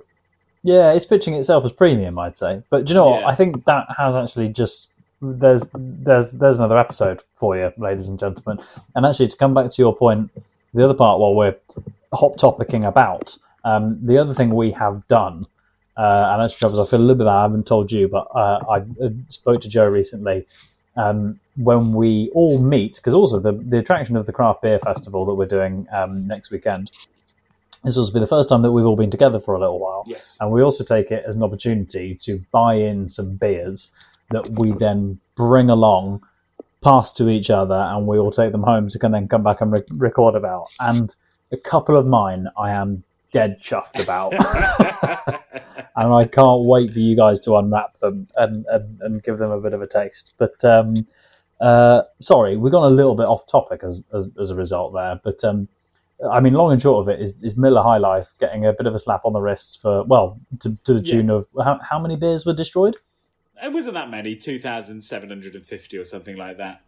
yeah, 0.63 0.91
it's 0.93 1.05
pitching 1.05 1.33
itself 1.33 1.65
as 1.65 1.71
premium, 1.71 2.17
I'd 2.17 2.35
say. 2.35 2.61
But 2.69 2.85
do 2.85 2.93
you 2.93 2.99
know 2.99 3.09
what? 3.09 3.21
Yeah. 3.21 3.27
I 3.27 3.35
think 3.35 3.65
that 3.65 3.85
has 3.97 4.15
actually 4.15 4.49
just 4.49 4.89
there's 5.21 5.67
there's 5.73 6.33
there's 6.33 6.57
another 6.59 6.77
episode 6.77 7.21
for 7.35 7.57
you, 7.57 7.71
ladies 7.77 8.07
and 8.07 8.17
gentlemen. 8.19 8.63
And 8.95 9.05
actually, 9.05 9.27
to 9.29 9.37
come 9.37 9.53
back 9.53 9.71
to 9.71 9.81
your 9.81 9.95
point, 9.95 10.31
the 10.73 10.83
other 10.83 10.93
part 10.93 11.19
while 11.19 11.35
we're 11.35 11.55
hot 12.13 12.37
topicking 12.37 12.87
about 12.87 13.37
um, 13.65 13.99
the 14.05 14.17
other 14.17 14.33
thing 14.33 14.53
we 14.55 14.71
have 14.71 15.07
done, 15.07 15.45
uh, 15.97 16.29
and 16.33 16.41
actually, 16.43 16.59
Travis, 16.59 16.79
I 16.79 16.85
feel 16.89 16.99
a 16.99 17.01
little 17.01 17.15
bit 17.15 17.25
bad. 17.25 17.35
I 17.35 17.41
haven't 17.43 17.67
told 17.67 17.91
you, 17.91 18.07
but 18.07 18.27
uh, 18.35 18.59
I 18.69 18.83
spoke 19.29 19.61
to 19.61 19.69
Joe 19.69 19.87
recently. 19.87 20.45
Um, 20.95 21.39
when 21.55 21.93
we 21.93 22.31
all 22.33 22.61
meet, 22.61 22.95
because 22.95 23.13
also 23.13 23.39
the, 23.39 23.51
the 23.51 23.79
attraction 23.79 24.15
of 24.15 24.25
the 24.25 24.31
craft 24.31 24.61
beer 24.61 24.79
festival 24.79 25.25
that 25.25 25.35
we're 25.35 25.45
doing 25.45 25.87
um, 25.91 26.27
next 26.27 26.51
weekend, 26.51 26.91
this 27.83 27.95
will 27.95 28.09
be 28.11 28.19
the 28.19 28.27
first 28.27 28.49
time 28.49 28.61
that 28.61 28.71
we've 28.71 28.85
all 28.85 28.95
been 28.95 29.11
together 29.11 29.39
for 29.39 29.53
a 29.53 29.59
little 29.59 29.79
while. 29.79 30.03
Yes. 30.07 30.37
And 30.39 30.51
we 30.51 30.61
also 30.61 30.83
take 30.83 31.11
it 31.11 31.23
as 31.27 31.35
an 31.35 31.43
opportunity 31.43 32.15
to 32.23 32.43
buy 32.51 32.75
in 32.75 33.07
some 33.07 33.35
beers 33.35 33.91
that 34.31 34.49
we 34.51 34.71
then 34.71 35.19
bring 35.35 35.69
along, 35.69 36.23
pass 36.81 37.11
to 37.13 37.29
each 37.29 37.49
other, 37.49 37.75
and 37.75 38.07
we 38.07 38.17
all 38.17 38.31
take 38.31 38.51
them 38.51 38.63
home 38.63 38.89
to 38.89 38.97
can 38.97 39.11
then 39.11 39.27
come 39.27 39.43
back 39.43 39.61
and 39.61 39.73
re- 39.73 39.83
record 39.91 40.35
about. 40.35 40.69
And 40.79 41.13
a 41.51 41.57
couple 41.57 41.97
of 41.97 42.07
mine 42.07 42.47
I 42.57 42.71
am 42.71 43.03
dead 43.31 43.61
chuffed 43.61 44.01
about. 44.01 44.33
and 45.95 46.13
I 46.13 46.25
can't 46.25 46.63
wait 46.63 46.93
for 46.93 46.99
you 46.99 47.15
guys 47.15 47.39
to 47.41 47.55
unwrap 47.57 47.99
them 47.99 48.27
and, 48.35 48.65
and, 48.69 49.01
and 49.01 49.23
give 49.23 49.37
them 49.37 49.51
a 49.51 49.59
bit 49.59 49.73
of 49.73 49.81
a 49.81 49.87
taste. 49.87 50.33
But 50.37 50.63
um, 50.63 50.95
uh, 51.61 52.03
sorry, 52.19 52.57
we 52.57 52.69
got 52.69 52.83
a 52.83 52.89
little 52.89 53.15
bit 53.15 53.25
off 53.27 53.47
topic 53.47 53.81
as, 53.83 54.01
as, 54.13 54.27
as 54.39 54.49
a 54.49 54.55
result 54.55 54.93
there. 54.93 55.19
But 55.23 55.43
um, 55.43 55.67
I 56.31 56.39
mean, 56.39 56.53
long 56.53 56.71
and 56.71 56.81
short 56.81 57.07
of 57.07 57.13
it 57.13 57.21
is, 57.21 57.33
is 57.41 57.57
Miller 57.57 57.81
High 57.81 57.97
Life 57.97 58.33
getting 58.39 58.65
a 58.65 58.73
bit 58.73 58.85
of 58.87 58.95
a 58.95 58.99
slap 58.99 59.25
on 59.25 59.33
the 59.33 59.41
wrists 59.41 59.75
for, 59.75 60.03
well, 60.03 60.39
to, 60.59 60.77
to 60.85 60.93
the 60.95 60.99
Yeah. 61.01 61.13
tune 61.13 61.29
of 61.29 61.47
how, 61.63 61.79
how 61.81 61.99
many 61.99 62.15
beers 62.15 62.45
were 62.45 62.53
destroyed? 62.53 62.97
It 63.61 63.71
wasn't 63.71 63.93
that 63.95 64.09
many, 64.09 64.35
2,750 64.35 65.97
or 65.97 66.03
something 66.03 66.35
like 66.35 66.57
that. 66.57 66.81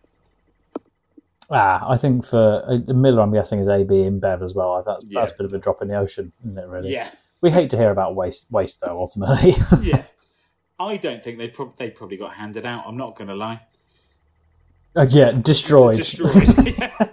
Ah, 1.50 1.88
I 1.89 1.98
think 1.98 2.25
for 2.25 2.63
uh, 2.67 2.91
Miller, 2.93 3.22
I'm 3.22 3.31
guessing 3.31 3.60
is 3.60 3.67
AB 3.67 3.93
InBev 3.93 4.43
as 4.43 4.53
well. 4.55 4.81
That's, 4.86 5.03
Yeah. 5.07 5.19
that's 5.22 5.31
a 5.34 5.36
bit 5.36 5.45
of 5.45 5.53
a 5.53 5.60
drop 5.60 5.81
in 5.81 5.88
the 5.89 5.95
ocean, 5.95 6.31
isn't 6.45 6.57
it, 6.57 6.67
really? 6.67 6.91
Yeah. 6.91 7.10
We 7.41 7.51
hate 7.51 7.69
to 7.69 7.77
hear 7.77 7.91
about 7.91 8.15
waste, 8.15 8.48
waste 8.51 8.81
though, 8.81 8.98
ultimately. 9.00 9.55
Yeah. 9.81 10.03
I 10.79 10.98
don't 10.98 11.24
think 11.24 11.38
they, 11.38 11.48
prob- 11.48 11.77
they 11.77 11.89
probably 11.89 12.17
got 12.17 12.34
handed 12.34 12.65
out. 12.65 12.84
I'm 12.88 12.98
not 12.98 13.15
going 13.15 13.27
to 13.29 13.36
lie. 13.36 13.62
Uh, 14.95 15.05
yeah, 15.09 15.31
destroyed. 15.31 15.95
Destroyed. 15.97 16.53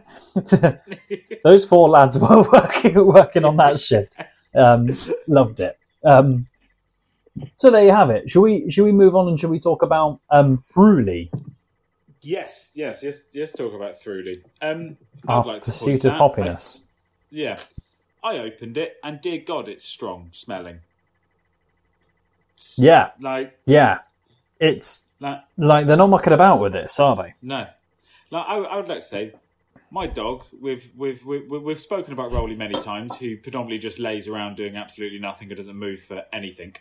Yeah. 0.44 0.76
Those 1.44 1.66
four 1.66 1.90
lads 1.90 2.16
were 2.18 2.42
working 2.52 2.94
working 3.06 3.44
on 3.44 3.56
that 3.58 3.78
shift. 3.78 4.16
Um, 4.54 4.88
loved 5.26 5.60
it. 5.60 5.78
Um, 6.04 6.46
so 7.58 7.70
there 7.70 7.84
you 7.84 7.90
have 7.90 8.08
it. 8.08 8.30
Should 8.30 8.40
we 8.40 8.70
should 8.70 8.84
we 8.84 8.92
move 8.92 9.14
on 9.14 9.28
and 9.28 9.38
should 9.38 9.50
we 9.50 9.58
talk 9.58 9.82
about 9.82 10.20
um, 10.30 10.58
yes, 12.22 12.70
yes, 12.74 13.02
yes, 13.04 13.24
yes. 13.32 13.52
Talk 13.52 13.74
about 13.74 14.00
Fruli. 14.00 14.42
Um, 14.62 14.96
I'd 15.28 15.32
our 15.34 15.44
like 15.44 15.62
to 15.62 15.70
pursuit 15.70 16.04
of 16.06 16.12
out- 16.14 16.34
hoppiness? 16.36 16.78
I- 16.78 16.82
yeah, 17.30 17.56
I 18.24 18.38
opened 18.38 18.78
it, 18.78 18.96
and 19.04 19.20
dear 19.20 19.38
God, 19.38 19.68
it's 19.68 19.84
strong 19.84 20.28
smelling. 20.30 20.80
It's 22.54 22.78
Yeah. 22.78 23.10
like 23.20 23.58
Yeah, 23.66 23.98
it's 24.60 25.02
like 25.22 25.40
like 25.56 25.86
they're 25.86 25.96
not 25.96 26.08
mucking 26.10 26.32
about 26.32 26.60
with 26.60 26.72
this, 26.72 26.98
are 27.00 27.16
they? 27.16 27.34
no, 27.42 27.66
like 28.30 28.44
I, 28.46 28.56
I 28.58 28.76
would 28.76 28.88
like 28.88 29.00
to 29.00 29.06
say, 29.06 29.32
my 29.90 30.06
dog. 30.06 30.44
We've 30.60 30.90
we've 30.96 31.24
we've 31.24 31.50
we've 31.50 31.80
spoken 31.80 32.12
about 32.12 32.32
Rolly 32.32 32.56
many 32.56 32.78
times, 32.80 33.16
who 33.18 33.36
predominantly 33.36 33.78
just 33.78 33.98
lays 33.98 34.28
around 34.28 34.56
doing 34.56 34.76
absolutely 34.76 35.18
nothing 35.18 35.48
and 35.48 35.56
doesn't 35.56 35.76
move 35.76 36.00
for 36.00 36.24
anything. 36.32 36.74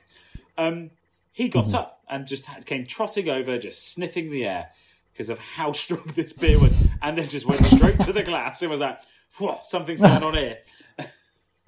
Um, 0.58 0.92
he 1.32 1.48
got 1.48 1.66
Mm-hmm. 1.66 1.76
up 1.76 2.02
and 2.10 2.28
just 2.28 2.46
had, 2.48 2.66
came 2.66 2.86
trotting 2.86 3.30
over, 3.30 3.58
just 3.58 3.88
sniffing 3.94 4.32
the 4.32 4.46
air 4.46 4.70
because 5.14 5.30
of 5.30 5.40
how 5.40 5.72
strong 5.84 6.04
this 6.16 6.34
beer 6.34 6.60
was, 6.60 6.74
and 7.02 7.18
then 7.18 7.28
just 7.30 7.46
went 7.46 7.66
straight 7.66 8.00
to 8.02 8.12
the 8.14 8.24
glass 8.24 8.62
and 8.62 8.70
was 8.72 8.82
like, 8.82 9.00
"Whoa, 9.40 9.60
something's 9.64 10.02
going 10.02 10.24
on 10.24 10.34
here." 10.34 10.58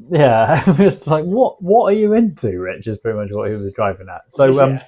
Yeah, 0.09 0.61
it's 0.79 1.05
like 1.07 1.23
what 1.23 1.61
what 1.61 1.85
are 1.93 1.95
you 1.95 2.13
into, 2.13 2.59
Rich? 2.59 2.87
Is 2.87 2.97
pretty 2.97 3.17
much 3.17 3.29
what 3.31 3.49
he 3.49 3.55
was 3.55 3.71
driving 3.73 4.07
at. 4.09 4.23
So 4.33 4.59
um, 4.61 4.71
Yeah. 4.75 4.83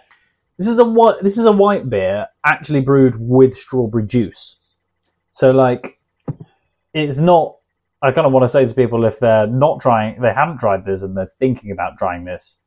This 0.57 0.67
is 0.67 0.79
a 0.79 0.85
white. 0.85 1.21
This 1.21 1.37
is 1.37 1.45
a 1.45 1.51
white 1.51 1.89
beer 1.89 2.27
actually 2.45 2.81
brewed 2.81 3.15
with 3.19 3.57
strawberry 3.57 4.05
juice. 4.05 4.59
So 5.31 5.51
like, 5.51 5.99
it's 6.93 7.19
not. 7.19 7.57
I 8.01 8.11
kind 8.11 8.27
of 8.27 8.33
want 8.33 8.43
to 8.43 8.49
say 8.49 8.65
to 8.65 8.75
people 8.75 9.05
if 9.05 9.19
they're 9.19 9.47
not 9.47 9.81
trying, 9.81 10.21
they 10.21 10.33
haven't 10.33 10.59
tried 10.59 10.85
this, 10.85 11.01
and 11.01 11.17
they're 11.17 11.25
thinking 11.25 11.71
about 11.71 11.97
trying 11.97 12.25
this. 12.25 12.59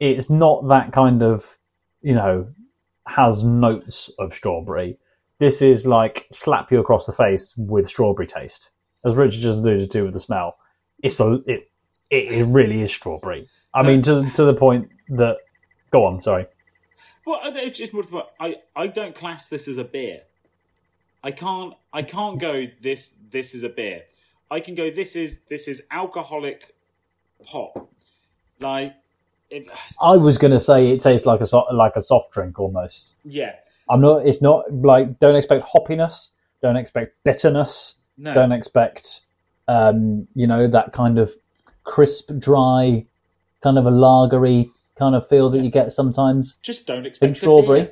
It's 0.00 0.30
not 0.30 0.68
that 0.68 0.92
kind 0.92 1.22
of, 1.22 1.58
you 2.02 2.14
know, 2.14 2.48
has 3.06 3.44
notes 3.44 4.10
of 4.18 4.32
strawberry. 4.32 4.98
This 5.38 5.62
is 5.62 5.86
like 5.86 6.26
slap 6.32 6.72
you 6.72 6.80
across 6.80 7.06
the 7.06 7.12
face 7.12 7.54
with 7.56 7.88
strawberry 7.88 8.26
taste, 8.26 8.70
as 9.04 9.14
Richard 9.14 9.40
just 9.40 9.58
alluded 9.58 9.90
to 9.90 10.02
with 10.02 10.14
the 10.14 10.20
smell. 10.20 10.56
It's 11.02 11.20
a 11.20 11.34
it 11.46 11.70
it, 12.10 12.32
it 12.32 12.44
really 12.46 12.82
is 12.82 12.92
strawberry. 12.92 13.48
I 13.74 13.82
mean, 13.82 14.02
to 14.02 14.30
to 14.34 14.44
the 14.44 14.54
point 14.54 14.88
that. 15.10 15.36
Go 15.90 16.04
on, 16.04 16.20
sorry. 16.20 16.46
Well, 17.28 17.40
I 17.42 17.50
don't- 17.50 17.64
it's 17.66 17.78
just 17.78 17.92
more 17.92 18.02
to 18.02 18.08
the 18.08 18.12
point. 18.12 18.26
I, 18.40 18.56
I 18.74 18.86
don't 18.86 19.14
class 19.14 19.48
this 19.48 19.68
as 19.68 19.76
a 19.76 19.84
beer. 19.84 20.22
I 21.22 21.30
can't 21.30 21.74
I 21.92 22.02
can't 22.02 22.38
go 22.40 22.66
this 22.80 23.14
this 23.30 23.54
is 23.54 23.62
a 23.64 23.68
beer. 23.68 24.04
I 24.50 24.60
can 24.60 24.74
go 24.74 24.90
this 24.90 25.14
is 25.16 25.40
this 25.50 25.68
is 25.68 25.82
alcoholic 25.90 26.74
pop. 27.44 27.90
Like 28.60 28.94
it, 29.50 29.70
I 30.00 30.16
was 30.16 30.38
going 30.38 30.52
to 30.52 30.60
say 30.60 30.90
it 30.92 31.00
tastes 31.00 31.26
like 31.26 31.40
a 31.40 31.46
so- 31.46 31.66
like 31.72 31.96
a 31.96 32.00
soft 32.00 32.32
drink 32.32 32.58
almost. 32.58 33.16
yeah. 33.24 33.56
I'm 33.90 34.00
not. 34.02 34.26
It's 34.26 34.42
not 34.42 34.70
like 34.72 35.18
don't 35.18 35.34
expect 35.34 35.66
hoppiness. 35.66 36.28
Don't 36.62 36.76
expect 36.76 37.14
bitterness. 37.24 37.94
No. 38.18 38.34
Don't 38.34 38.52
expect 38.52 39.20
um, 39.66 40.28
you 40.34 40.46
know 40.46 40.66
that 40.66 40.92
kind 40.92 41.18
of 41.18 41.32
crisp, 41.84 42.30
dry, 42.38 43.06
kind 43.62 43.78
of 43.78 43.86
a 43.86 43.90
lagery 43.90 44.70
kind 44.98 45.14
of 45.14 45.28
feel 45.28 45.48
that 45.50 45.62
you 45.62 45.70
get 45.70 45.92
sometimes. 45.92 46.58
just 46.62 46.86
don't 46.86 47.06
expect 47.06 47.36
strawberry. 47.38 47.90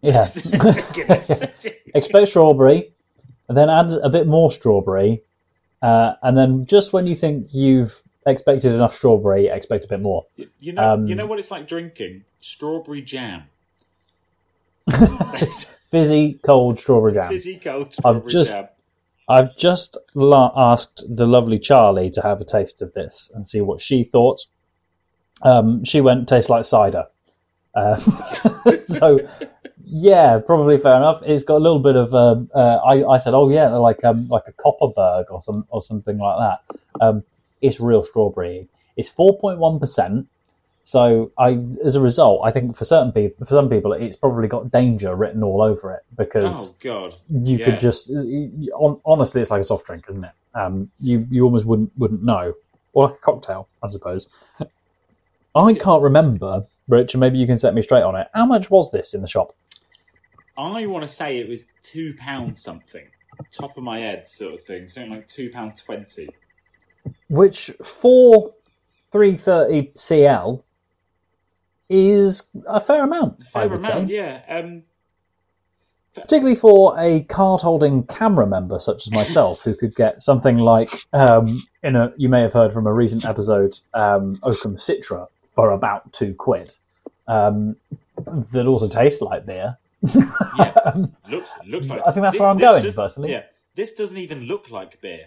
Yeah. 0.00 0.24
Expect 1.94 2.28
strawberry, 2.28 2.92
and 3.48 3.56
then 3.56 3.68
add 3.68 3.92
a 3.92 4.08
bit 4.08 4.26
more 4.26 4.52
strawberry, 4.52 5.22
uh, 5.82 6.12
and 6.22 6.36
then 6.38 6.66
just 6.66 6.92
when 6.92 7.06
you 7.06 7.16
think 7.16 7.48
you've 7.52 8.02
expected 8.26 8.72
enough 8.72 8.94
strawberry, 8.94 9.46
expect 9.48 9.84
a 9.84 9.88
bit 9.88 10.00
more. 10.00 10.26
You 10.60 10.72
know 10.72 10.92
Um, 10.94 11.06
you 11.06 11.14
know 11.14 11.26
what 11.26 11.38
it's 11.38 11.50
like 11.50 11.66
drinking 11.66 12.24
strawberry 12.40 13.02
jam. 13.02 13.44
Fizzy, 15.90 16.38
cold 16.44 16.78
strawberry 16.78 17.14
jam. 17.14 17.28
Fizzy 17.28 17.56
cold 17.58 17.94
strawberry 17.94 18.30
just- 18.30 18.52
jam. 18.52 18.68
I've 19.30 19.54
just 19.58 19.98
la- 20.14 20.52
asked 20.56 21.04
the 21.06 21.26
lovely 21.26 21.58
Charlie 21.58 22.08
to 22.12 22.22
have 22.22 22.40
a 22.40 22.44
taste 22.46 22.80
of 22.80 22.94
this 22.94 23.30
and 23.34 23.46
see 23.46 23.60
what 23.60 23.82
she 23.82 24.02
thought. 24.02 24.46
Um, 25.42 25.84
she 25.84 26.00
went, 26.00 26.28
tastes 26.28 26.50
like 26.50 26.64
cider. 26.64 27.06
Uh, 27.74 27.96
so, 28.86 29.18
yeah, 29.84 30.38
probably 30.44 30.78
fair 30.78 30.96
enough. 30.96 31.22
It's 31.24 31.42
got 31.44 31.56
a 31.56 31.64
little 31.64 31.78
bit 31.78 31.96
of. 31.96 32.14
Um, 32.14 32.50
uh, 32.54 32.76
I, 32.76 33.04
I 33.14 33.18
said, 33.18 33.34
oh 33.34 33.48
yeah, 33.48 33.68
like 33.76 34.02
um, 34.04 34.28
like 34.28 34.44
a 34.48 34.52
Kopparberg 34.52 35.26
or 35.30 35.40
some 35.42 35.64
or 35.68 35.80
something 35.82 36.18
like 36.18 36.38
that. 36.38 36.76
Um, 37.00 37.22
it's 37.60 37.78
real 37.80 38.02
strawberry. 38.04 38.68
It's 38.96 39.08
four 39.08 39.38
point 39.38 39.58
one 39.58 39.78
percent. 39.78 40.26
So 40.84 41.30
I, 41.38 41.58
as 41.84 41.96
a 41.96 42.00
result, 42.00 42.40
I 42.44 42.50
think 42.50 42.74
for 42.74 42.86
certain 42.86 43.12
people, 43.12 43.44
for 43.44 43.52
some 43.52 43.68
people, 43.68 43.92
it's 43.92 44.16
probably 44.16 44.48
got 44.48 44.70
danger 44.70 45.14
written 45.14 45.42
all 45.44 45.60
over 45.62 45.92
it 45.92 46.02
because 46.16 46.70
Oh 46.70 46.74
god. 46.80 47.14
you 47.30 47.58
Yeah. 47.58 47.64
could 47.66 47.78
just 47.78 48.08
hon- 48.10 48.98
honestly 49.04 49.42
it's 49.42 49.50
like 49.50 49.60
a 49.60 49.64
soft 49.64 49.84
drink 49.84 50.06
isn't 50.08 50.24
it 50.24 50.30
um 50.54 50.90
you 50.98 51.26
you 51.30 51.44
almost 51.44 51.66
wouldn't 51.66 51.92
wouldn't 51.98 52.22
know 52.24 52.54
or 52.94 53.08
like 53.08 53.16
a 53.16 53.20
cocktail 53.20 53.68
i 53.82 53.86
suppose 53.86 54.28
i 55.58 55.74
can't 55.74 56.02
remember 56.02 56.62
rich 56.88 57.14
and 57.14 57.20
maybe 57.20 57.38
you 57.38 57.46
can 57.46 57.56
set 57.58 57.74
me 57.74 57.82
straight 57.82 58.02
on 58.02 58.16
it 58.16 58.26
how 58.34 58.46
much 58.46 58.70
was 58.70 58.90
this 58.90 59.14
in 59.14 59.20
the 59.22 59.28
shop 59.28 59.54
I 60.56 60.86
want 60.86 61.02
to 61.04 61.06
say 61.06 61.38
it 61.38 61.48
was 61.48 61.66
two 61.84 62.14
pounds 62.18 62.60
something. 62.60 63.06
Top 63.52 63.78
of 63.78 63.84
my 63.84 64.00
head, 64.00 64.26
sort 64.26 64.54
of 64.54 64.62
thing. 64.64 64.88
Something 64.88 65.12
like 65.12 65.28
two 65.28 65.50
pound 65.50 65.76
twenty. 65.76 66.30
which 67.28 67.70
for 67.84 68.52
330 69.12 69.92
CL 69.94 70.64
is 71.88 72.48
a 72.66 72.80
fair 72.80 73.04
amount, 73.04 73.36
I 73.40 73.44
Fair 73.44 73.68
would 73.68 73.84
amount, 73.84 74.08
say. 74.10 74.16
yeah. 74.16 74.42
Um, 74.48 74.82
Particularly 76.14 76.56
for 76.56 76.98
a 76.98 77.20
card 77.24 77.60
holding 77.60 78.02
CAMRA 78.02 78.48
member 78.48 78.80
such 78.80 79.06
as 79.06 79.12
myself, 79.12 79.62
who 79.62 79.76
could 79.76 79.94
get 79.94 80.22
something 80.24 80.58
like, 80.58 80.92
um, 81.12 81.62
in 81.84 81.94
a, 81.94 82.12
you 82.16 82.28
may 82.28 82.42
have 82.42 82.52
heard 82.52 82.72
from 82.72 82.88
a 82.88 82.92
recent 82.92 83.24
episode, 83.24 83.78
um, 83.94 84.40
Oakham 84.42 84.74
Citra 84.76 85.28
for 85.58 85.72
about 85.72 86.12
two 86.12 86.34
quid. 86.34 86.76
Um, 87.26 87.74
that 88.52 88.64
also 88.68 88.86
tastes 88.86 89.20
like 89.20 89.44
beer. 89.44 89.76
yeah, 90.14 90.72
looks 91.28 91.52
looks 91.66 91.88
like. 91.88 92.00
I 92.06 92.12
think 92.12 92.22
that's 92.22 92.34
this- 92.36 92.40
where 92.40 92.48
I'm 92.48 92.58
going, 92.58 92.80
does- 92.80 92.94
personally. 92.94 93.32
Yeah, 93.32 93.42
this 93.74 93.92
doesn't 93.92 94.16
even 94.18 94.42
look 94.44 94.70
like 94.70 95.00
beer. 95.00 95.26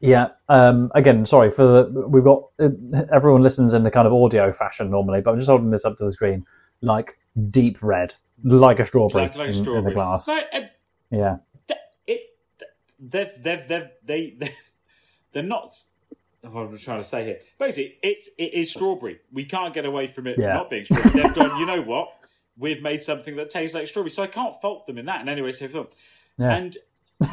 Yeah. 0.00 0.28
Um, 0.48 0.90
again, 0.94 1.26
sorry 1.26 1.50
for 1.50 1.66
the. 1.66 2.06
We've 2.08 2.24
got 2.24 2.44
uh, 2.58 2.70
everyone 3.12 3.42
listens 3.42 3.74
in 3.74 3.82
the 3.82 3.90
kind 3.90 4.06
of 4.06 4.14
audio 4.14 4.54
fashion 4.54 4.90
normally, 4.90 5.20
but 5.20 5.32
I'm 5.32 5.36
just 5.38 5.50
holding 5.50 5.68
this 5.70 5.84
up 5.84 5.98
to 5.98 6.04
the 6.04 6.12
screen, 6.12 6.46
like 6.80 7.18
deep 7.50 7.82
red, 7.82 8.16
like 8.42 8.80
a 8.80 8.86
strawberry, 8.86 9.24
Like, 9.24 9.36
like 9.36 9.54
a 9.54 9.58
in, 9.58 9.76
in 9.76 9.84
the 9.84 9.92
glass. 9.92 10.28
No, 10.28 10.38
um, 10.54 10.68
Yeah. 11.10 11.36
it, 12.06 12.20
th- 12.58 12.70
they've, 12.98 13.42
they've, 13.42 13.68
they've, 13.68 13.88
they, 14.02 14.30
they, 14.38 14.48
they're 15.32 15.42
not. 15.42 15.74
What 16.50 16.62
I'm 16.68 16.78
trying 16.78 17.00
to 17.00 17.04
say 17.04 17.24
here, 17.24 17.38
basically, 17.58 17.98
it's 18.02 18.28
it 18.38 18.54
is 18.54 18.70
strawberry. 18.72 19.20
We 19.32 19.44
can't 19.44 19.72
get 19.74 19.84
away 19.84 20.06
from 20.06 20.26
it 20.26 20.38
Yeah. 20.38 20.54
not 20.54 20.70
being 20.70 20.84
strawberry. 20.84 21.22
They've 21.22 21.34
gone. 21.34 21.58
You 21.58 21.66
know 21.66 21.82
what? 21.82 22.08
We've 22.56 22.82
made 22.82 23.02
something 23.02 23.34
that 23.36 23.50
tastes 23.50 23.74
like 23.74 23.86
strawberry, 23.86 24.10
so 24.10 24.22
I 24.22 24.26
can't 24.28 24.54
fault 24.60 24.86
them 24.86 24.98
in 24.98 25.06
that 25.06 25.20
in 25.22 25.28
any 25.28 25.42
way, 25.42 25.52
shape, 25.52 25.70
or 25.70 25.72
form. 25.72 25.86
Yeah. 26.38 26.54
And 26.56 26.76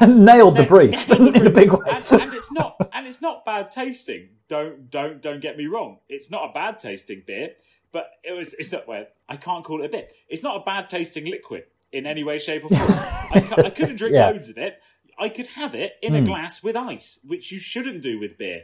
Nailed 0.24 0.56
the 0.56 0.64
brief 0.64 0.92
nailed 1.08 1.34
the 1.34 1.40
in 1.40 1.46
a 1.46 1.50
big 1.50 1.72
way. 1.72 1.86
and, 1.90 2.12
and 2.22 2.34
it's 2.34 2.50
not 2.52 2.76
and 2.92 3.06
it's 3.06 3.20
not 3.20 3.44
bad 3.44 3.70
tasting. 3.70 4.30
Don't 4.48 4.90
don't 4.90 5.20
don't 5.20 5.40
get 5.40 5.56
me 5.56 5.66
wrong. 5.66 5.98
It's 6.08 6.30
not 6.30 6.48
a 6.50 6.52
bad 6.52 6.78
tasting 6.78 7.22
beer, 7.26 7.50
but 7.92 8.10
it 8.24 8.32
was 8.32 8.54
it's 8.54 8.72
not 8.72 8.86
well, 8.88 9.06
I 9.28 9.36
can't 9.36 9.64
call 9.64 9.82
it 9.82 9.86
a 9.86 9.88
beer. 9.88 10.06
It's 10.28 10.42
not 10.42 10.56
a 10.56 10.64
bad 10.64 10.88
tasting 10.88 11.26
liquid 11.26 11.64
in 11.92 12.06
any 12.06 12.24
way, 12.24 12.38
shape, 12.38 12.64
or 12.64 12.68
form. 12.68 12.80
I, 12.90 13.54
I 13.66 13.70
couldn't 13.70 13.96
drink 13.96 14.14
Yeah. 14.14 14.30
loads 14.30 14.48
of 14.48 14.56
it. 14.56 14.80
I 15.18 15.28
could 15.28 15.48
have 15.48 15.74
it 15.74 15.92
in 16.00 16.14
a 16.14 16.18
Hmm. 16.20 16.24
glass 16.24 16.62
with 16.62 16.74
ice, 16.76 17.20
which 17.26 17.52
you 17.52 17.58
shouldn't 17.58 18.02
do 18.02 18.18
with 18.18 18.38
beer. 18.38 18.62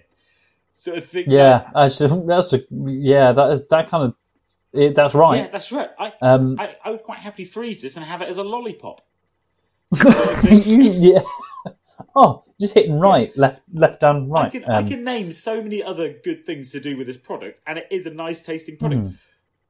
So 0.71 0.95
I 0.95 1.01
think 1.01 1.27
Yeah, 1.29 1.69
actually, 1.77 2.27
that's 2.27 2.53
a, 2.53 2.61
yeah, 2.71 3.33
that 3.33 3.51
is 3.51 3.67
that 3.69 3.89
kind 3.91 4.05
of 4.05 4.15
it, 4.73 4.95
that's 4.95 5.15
right. 5.15 5.39
yeah, 5.39 5.49
that's 5.49 5.73
right. 5.73 5.91
I, 5.99 6.13
Um, 6.21 6.57
I 6.59 6.77
I 6.85 6.91
would 6.91 7.03
quite 7.03 7.19
happily 7.21 7.47
freeze 7.47 7.83
this 7.83 7.97
and 7.97 8.05
have 8.07 8.23
it 8.23 8.29
as 8.29 8.39
a 8.39 8.45
lollipop. 8.45 9.01
So 9.97 10.25
I 10.31 10.35
think- 10.37 10.67
you, 10.67 10.79
yeah. 10.83 11.21
Oh, 12.15 12.45
just 12.61 12.75
hitting 12.75 12.99
right, 12.99 13.31
left, 13.37 13.63
left, 13.73 14.01
down, 14.01 14.29
right. 14.29 14.47
I 14.47 14.51
can 14.51 14.65
I 14.65 14.79
Um, 14.79 14.89
can 14.89 15.05
name 15.05 15.31
so 15.33 15.63
many 15.63 15.83
other 15.83 16.13
good 16.13 16.45
things 16.47 16.71
to 16.73 16.81
do 16.81 16.97
with 16.97 17.07
this 17.07 17.17
product, 17.19 17.61
and 17.67 17.79
it 17.79 17.87
is 17.91 18.07
a 18.07 18.11
nice 18.11 18.41
tasting 18.43 18.77
product. 18.77 19.03
Hmm. 19.03 19.13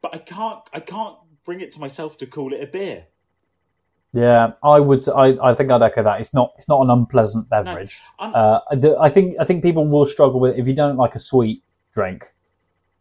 But 0.02 0.14
I 0.14 0.19
can't 0.19 0.61
I 0.73 0.81
can't 0.81 1.17
bring 1.45 1.61
it 1.61 1.71
to 1.73 1.81
myself 1.81 2.17
to 2.19 2.26
call 2.26 2.52
it 2.52 2.62
a 2.62 2.67
beer. 2.67 3.07
Yeah, 4.14 4.52
I 4.62 4.80
would. 4.80 5.06
I, 5.08 5.36
I 5.42 5.54
think 5.54 5.70
I'd 5.70 5.82
echo 5.82 6.02
that. 6.02 6.20
It's 6.20 6.32
not. 6.32 6.54
It's 6.56 6.68
not 6.68 6.80
an 6.82 6.90
unpleasant 6.90 7.48
beverage. 7.50 8.00
I'm- 8.18 8.32
Uh, 8.34 8.60
I 9.00 9.10
think. 9.10 9.36
I 9.38 9.44
think 9.44 9.62
people 9.62 9.86
will 9.86 10.06
struggle 10.06 10.40
with 10.40 10.54
it 10.54 10.60
if 10.60 10.66
you 10.66 10.74
don't 10.74 10.96
like 10.96 11.14
a 11.14 11.18
sweet 11.18 11.62
drink. 11.94 12.32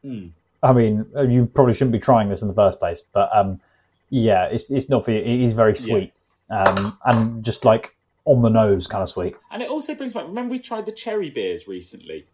Mm. 0.04 0.32
I 0.64 0.74
mean, 0.74 1.06
uh, 1.16 1.22
you 1.22 1.46
probably 1.46 1.74
shouldn't 1.74 1.94
be 1.94 2.00
trying 2.00 2.28
this 2.30 2.42
in 2.42 2.48
the 2.50 2.54
first 2.54 2.80
place. 2.80 3.04
But 3.04 3.30
um, 3.34 3.62
yeah, 4.10 4.46
it's 4.46 4.70
it's 4.70 4.90
not 4.90 5.06
for 5.06 5.12
you. 5.12 5.20
It 5.20 5.42
is 5.42 5.54
very 5.54 5.76
sweet, 5.78 6.12
um, 6.50 6.98
and 7.06 7.44
just 7.44 7.64
like 7.64 7.96
on 8.26 8.42
the 8.42 8.50
nose, 8.50 8.86
kind 8.88 9.02
of 9.02 9.10
sweet. 9.10 9.36
And 9.50 9.62
it 9.64 9.70
also 9.70 9.96
brings 9.96 10.14
back. 10.14 10.26
Remember, 10.28 10.52
we 10.52 10.60
tried 10.60 10.86
the 10.86 10.92
cherry 10.92 11.30
beers 11.30 11.68
recently, 11.70 12.26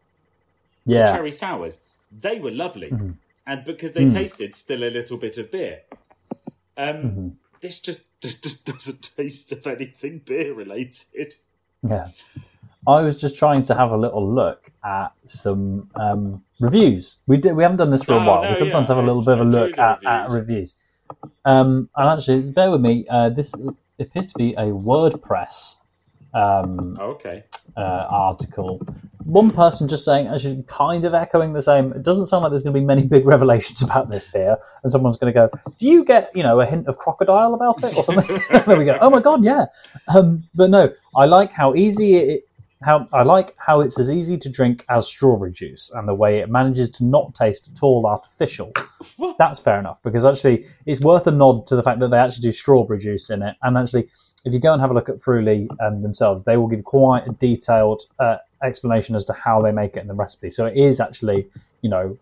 Yeah, 0.85 1.05
cherry 1.05 1.31
sours. 1.31 1.81
They 2.11 2.39
were 2.39 2.51
lovely, 2.51 2.89
Mm-hmm. 2.89 3.11
and 3.45 3.63
because 3.65 3.93
they 3.93 4.07
tasted 4.09 4.55
still 4.55 4.83
a 4.83 4.89
little 4.89 5.17
bit 5.17 5.37
of 5.37 5.51
beer. 5.51 5.81
Um, 6.75 6.95
Mm-hmm. 6.95 7.27
this 7.61 7.79
just 7.79 8.01
just 8.23 8.43
just 8.43 8.65
doesn't 8.65 9.11
taste 9.15 9.51
of 9.51 9.67
anything 9.67 10.21
beer 10.25 10.53
related. 10.53 11.35
yeah. 11.87 12.07
I 12.85 12.99
was 12.99 13.21
just 13.21 13.37
trying 13.37 13.63
to 13.63 13.75
have 13.75 13.91
a 13.91 13.97
little 13.97 14.29
look 14.29 14.69
at 14.83 15.13
some 15.25 15.89
um, 15.95 16.43
reviews. 16.59 17.15
We 17.27 17.37
did. 17.37 17.55
We 17.55 17.63
haven't 17.63 17.77
done 17.77 17.91
this 17.91 18.03
for 18.03 18.11
a 18.13 18.17
Oh, 18.17 18.25
while. 18.25 18.41
no, 18.43 18.49
we 18.49 18.55
sometimes 18.55 18.89
yeah, 18.89 18.95
have 18.95 19.03
a 19.03 19.07
little 19.07 19.23
bit 19.23 19.39
of 19.39 19.47
a 19.47 19.49
look 19.49 19.77
at, 19.79 20.05
at 20.05 20.29
reviews. 20.29 20.75
Um, 21.45 21.89
and 21.95 22.09
actually, 22.09 22.41
bear 22.41 22.69
with 22.71 22.81
me. 22.81 23.05
Uh, 23.09 23.29
this 23.29 23.53
appears 23.99 24.25
to 24.27 24.33
be 24.37 24.53
a 24.55 24.65
WordPress 24.67 25.75
um, 26.33 26.97
okay. 26.99 27.43
uh, 27.77 28.07
article. 28.09 28.85
One 29.23 29.51
person 29.51 29.87
just 29.87 30.03
saying, 30.03 30.27
actually, 30.27 30.63
kind 30.67 31.05
of 31.05 31.13
echoing 31.13 31.53
the 31.53 31.61
same. 31.61 31.93
It 31.93 32.03
doesn't 32.03 32.27
sound 32.27 32.43
like 32.43 32.51
there's 32.51 32.63
going 32.63 32.73
to 32.73 32.79
be 32.79 32.85
many 32.85 33.03
big 33.03 33.25
revelations 33.33 33.81
about 33.81 34.09
this 34.09 34.25
beer, 34.25 34.57
and 34.83 34.91
someone's 34.91 35.17
going 35.17 35.33
to 35.33 35.39
go, 35.39 35.49
"Do 35.77 35.87
you 35.87 36.03
get, 36.03 36.31
you 36.35 36.43
know, 36.43 36.59
a 36.59 36.65
hint 36.65 36.87
of 36.87 36.97
crocodile 36.97 37.53
about 37.53 37.83
it 37.83 37.97
or 37.97 38.03
something?" 38.03 38.41
there 38.65 38.77
we 38.77 38.85
go. 38.85 38.97
Oh 38.99 39.09
my 39.09 39.21
god, 39.21 39.43
yeah. 39.43 39.65
Um, 40.13 40.43
but 40.53 40.69
no, 40.69 40.89
I 41.15 41.25
like 41.25 41.53
how 41.53 41.73
easy 41.75 42.15
it. 42.15 42.47
How 42.81 43.07
I 43.13 43.23
like 43.23 43.55
how 43.57 43.79
it's 43.79 43.97
as 43.97 44.11
easy 44.11 44.37
to 44.37 44.49
drink 44.49 44.83
as 44.89 45.07
strawberry 45.07 45.53
juice, 45.53 45.89
and 45.93 46.05
the 46.05 46.13
way 46.13 46.39
it 46.39 46.49
manages 46.49 46.89
to 46.91 47.05
not 47.05 47.33
taste 47.33 47.69
at 47.73 47.81
all 47.81 48.05
artificial. 48.05 48.73
That's 49.39 49.57
fair 49.57 49.79
enough 49.79 49.99
because 50.03 50.25
actually 50.25 50.65
it's 50.85 50.99
worth 50.99 51.25
a 51.27 51.31
nod 51.31 51.65
to 51.67 51.77
the 51.77 51.83
fact 51.83 52.01
that 52.01 52.09
they 52.09 52.17
actually 52.17 52.41
do 52.41 52.51
strawberry 52.51 52.99
juice 52.99 53.29
in 53.29 53.41
it, 53.41 53.55
and 53.61 53.77
actually 53.77 54.09
if 54.45 54.53
you 54.53 54.59
go 54.59 54.73
and 54.73 54.81
have 54.81 54.91
a 54.91 54.93
look 54.93 55.09
at 55.09 55.17
Fruli 55.17 55.67
um, 55.81 56.01
themselves, 56.01 56.43
they 56.45 56.57
will 56.57 56.67
give 56.67 56.83
quite 56.83 57.27
a 57.27 57.31
detailed 57.31 58.03
uh, 58.19 58.37
explanation 58.61 59.15
as 59.15 59.25
to 59.25 59.33
how 59.33 59.61
they 59.61 59.71
make 59.71 59.95
it 59.95 59.99
in 59.99 60.07
the 60.07 60.13
recipe. 60.13 60.49
So 60.49 60.65
it 60.65 60.77
is 60.77 60.99
actually, 60.99 61.47
you 61.81 61.89
know, 61.89 62.17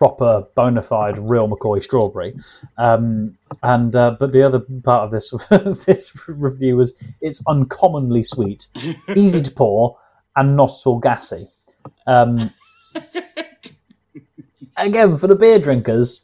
proper 0.00 0.46
bona 0.54 0.82
fide 0.82 1.18
real 1.18 1.46
McCoy 1.46 1.84
strawberry. 1.84 2.34
Um, 2.78 3.36
and 3.62 3.94
uh, 3.94 4.16
but 4.18 4.32
the 4.32 4.42
other 4.42 4.60
part 4.82 5.04
of 5.04 5.10
this 5.10 5.30
this 5.84 6.12
review 6.26 6.76
was 6.76 6.94
it's 7.20 7.42
uncommonly 7.46 8.22
sweet, 8.22 8.66
easy 9.14 9.42
to 9.42 9.50
pour, 9.50 9.98
and 10.36 10.56
not 10.56 10.70
at 10.70 10.86
all 10.86 10.98
gassy. 10.98 11.48
Um, 12.06 12.50
again, 14.76 15.18
for 15.18 15.26
the 15.26 15.34
beer 15.34 15.58
drinkers, 15.58 16.22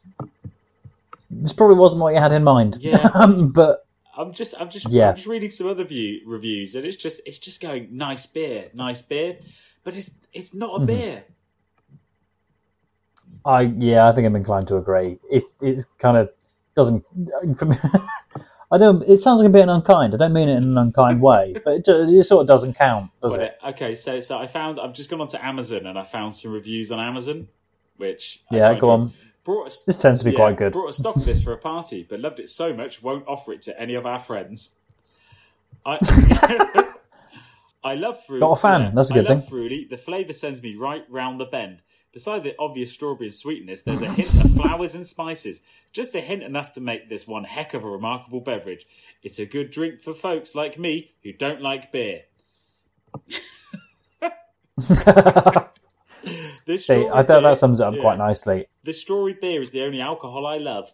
this 1.29 1.53
probably 1.53 1.77
wasn't 1.77 2.01
what 2.01 2.15
you 2.15 2.19
had 2.19 2.31
in 2.31 2.43
mind. 2.43 2.77
Yeah. 2.79 3.09
um, 3.13 3.49
but 3.49 3.86
I'm 4.17 4.33
just, 4.33 4.55
I'm 4.59 4.69
just, 4.69 4.87
Yeah. 4.89 5.09
I'm 5.09 5.15
just 5.15 5.27
reading 5.27 5.49
some 5.49 5.67
other 5.67 5.83
view 5.85 6.21
reviews, 6.25 6.75
and 6.75 6.85
it's 6.85 6.97
just, 6.97 7.21
it's 7.25 7.39
just 7.39 7.61
going 7.61 7.89
nice 7.95 8.25
beer, 8.25 8.69
nice 8.73 9.01
beer, 9.01 9.37
but 9.83 9.95
it's, 9.95 10.11
it's 10.33 10.53
not 10.53 10.71
Mm-hmm. 10.77 10.83
a 10.83 10.85
beer. 10.85 11.23
I 13.45 13.61
yeah, 13.61 14.07
I 14.07 14.13
think 14.13 14.25
I'm 14.27 14.35
inclined 14.35 14.67
to 14.69 14.77
agree. 14.77 15.19
It's 15.29 15.53
it's 15.61 15.85
kind 15.99 16.17
of 16.17 16.29
doesn't. 16.75 17.03
For 17.57 17.65
me, 17.71 17.77
I 18.71 18.77
don't. 18.77 19.03
It 19.03 19.21
sounds 19.21 19.39
like 19.39 19.45
I'm 19.45 19.51
being 19.51 19.69
unkind. 19.69 20.13
I 20.13 20.17
don't 20.17 20.33
mean 20.33 20.49
it 20.49 20.57
in 20.57 20.63
an 20.63 20.77
unkind 20.77 21.21
way, 21.21 21.55
but 21.65 21.75
it, 21.75 21.87
it 21.87 22.25
sort 22.25 22.41
of 22.41 22.47
doesn't 22.47 22.73
count, 22.75 23.11
does 23.21 23.31
Well, 23.33 23.41
it? 23.41 23.57
okay, 23.67 23.95
so, 23.95 24.19
so 24.19 24.37
I 24.37 24.47
found, 24.47 24.79
I've 24.79 24.93
just 24.93 25.09
gone 25.09 25.21
onto 25.21 25.37
Amazon 25.37 25.85
and 25.85 25.97
I 25.97 26.03
found 26.03 26.35
some 26.35 26.51
reviews 26.51 26.91
on 26.91 26.99
Amazon, 26.99 27.47
which 27.97 28.41
Yeah, 28.51 28.77
go 28.77 28.91
on. 28.91 29.13
Brought 29.47 29.71
a, 29.71 29.85
This 29.85 29.95
tends 29.95 30.19
to 30.19 30.25
be 30.25 30.31
yeah, 30.31 30.37
quite 30.39 30.57
good. 30.57 30.73
Brought 30.73 30.89
a 30.89 30.93
stock 30.93 31.15
of 31.15 31.23
this 31.23 31.41
for 31.41 31.53
a 31.53 31.57
party, 31.57 32.05
but 32.07 32.19
loved 32.19 32.41
it 32.41 32.49
so 32.49 32.73
much, 32.73 33.01
won't 33.01 33.25
offer 33.29 33.53
it 33.53 33.61
to 33.61 33.79
any 33.79 33.93
of 33.93 34.05
our 34.05 34.19
friends. 34.19 34.75
I, 35.85 36.93
I 37.83 37.95
love 37.95 38.21
fruit. 38.25 38.41
Not 38.41 38.51
a 38.51 38.55
fan, 38.57 38.93
that's 38.93 39.09
a 39.09 39.13
good 39.13 39.25
I 39.25 39.29
love 39.29 39.43
thing. 39.43 39.49
fruity. 39.49 39.87
The 39.89 39.95
flavour 39.95 40.33
sends 40.33 40.61
me 40.61 40.75
right 40.75 41.05
round 41.07 41.39
the 41.39 41.45
bend. 41.45 41.81
Beside 42.11 42.43
the 42.43 42.55
obvious 42.59 42.91
strawberry 42.91 43.27
and 43.27 43.33
sweetness, 43.33 43.83
there's 43.83 44.01
a 44.01 44.11
hint 44.11 44.35
of 44.43 44.53
flowers 44.53 44.95
and 44.95 45.07
spices. 45.07 45.61
Just 45.93 46.13
a 46.13 46.19
hint 46.19 46.43
enough 46.43 46.73
to 46.73 46.81
make 46.81 47.07
this 47.07 47.25
one 47.25 47.45
heck 47.45 47.73
of 47.73 47.85
a 47.85 47.89
remarkable 47.89 48.41
beverage. 48.41 48.85
It's 49.23 49.39
a 49.39 49.45
good 49.45 49.71
drink 49.71 50.01
for 50.01 50.13
folks 50.13 50.55
like 50.55 50.77
me 50.77 51.11
who 51.23 51.31
don't 51.31 51.61
like 51.61 51.89
beer. 51.93 52.23
This 56.67 56.85
See, 56.85 57.07
I 57.07 57.23
thought 57.23 57.43
that 57.43 57.57
sums 57.57 57.79
it 57.79 57.85
up 57.85 57.95
yeah. 57.95 58.01
quite 58.01 58.17
nicely. 58.17 58.67
The 58.83 58.91
strawberry 58.91 59.37
beer 59.39 59.61
is 59.61 59.71
the 59.71 59.83
only 59.83 60.01
alcohol 60.01 60.45
I 60.45 60.57
love. 60.57 60.93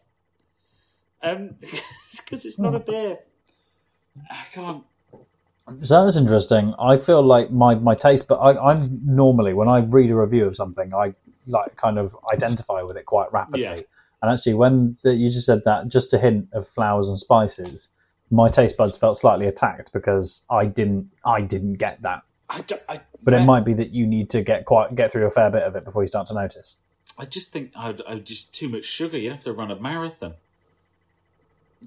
Um, 1.24 1.56
because 2.18 2.46
it's 2.46 2.60
not 2.60 2.76
a 2.76 2.80
beer. 2.80 3.18
I 4.30 4.46
can't. 4.52 4.84
So 5.82 6.04
that's 6.04 6.16
interesting. 6.16 6.76
I 6.78 6.98
feel 6.98 7.24
like 7.24 7.50
my, 7.50 7.74
my 7.74 7.96
taste, 7.96 8.28
but 8.28 8.36
I, 8.36 8.72
I'm 8.72 9.02
normally 9.04 9.56
when 9.56 9.68
I 9.68 9.80
read 9.80 10.12
a 10.12 10.16
review 10.16 10.46
of 10.46 10.56
something, 10.56 10.94
I 10.94 11.16
like 11.48 11.76
kind 11.76 11.98
of 11.98 12.16
identify 12.32 12.84
with 12.84 12.96
it 12.96 13.08
quite 13.08 13.34
rapidly. 13.34 13.62
Yeah. 13.62 13.80
And 14.22 14.32
actually, 14.32 14.54
when 14.54 14.98
the, 15.04 15.16
you 15.16 15.30
just 15.30 15.46
said 15.46 15.64
that, 15.66 15.88
just 15.88 16.14
a 16.14 16.20
hint 16.20 16.50
of 16.54 16.68
flowers 16.68 17.10
and 17.10 17.18
spices, 17.18 17.90
my 18.30 18.48
taste 18.48 18.78
buds 18.78 18.96
felt 18.96 19.18
slightly 19.18 19.48
attacked 19.48 19.92
because 19.92 20.46
I 20.52 20.66
didn't 20.66 21.10
I 21.26 21.42
didn't 21.42 21.76
get 21.76 22.02
that. 22.04 22.22
I, 22.50 22.62
don't- 22.62 22.82
I, 22.90 23.00
But 23.24 23.34
it 23.34 23.46
might 23.46 23.66
be 23.66 23.74
that 23.74 23.92
you 23.92 24.06
need 24.06 24.30
to 24.32 24.42
get 24.44 24.66
quite 24.66 24.96
get 24.96 25.12
through 25.12 25.26
a 25.26 25.32
fair 25.32 25.50
bit 25.50 25.64
of 25.64 25.76
it 25.76 25.86
before 25.86 26.04
you 26.04 26.08
start 26.08 26.28
to 26.28 26.34
notice. 26.34 26.76
I 27.18 27.26
just 27.26 27.52
think 27.52 27.72
I'd, 27.76 28.02
I'd 28.08 28.26
just 28.26 28.54
too 28.54 28.70
much 28.70 28.86
sugar. 28.86 29.18
You'd 29.18 29.32
have 29.32 29.44
to 29.44 29.54
run 29.54 29.72
a 29.72 29.80
marathon 29.80 30.34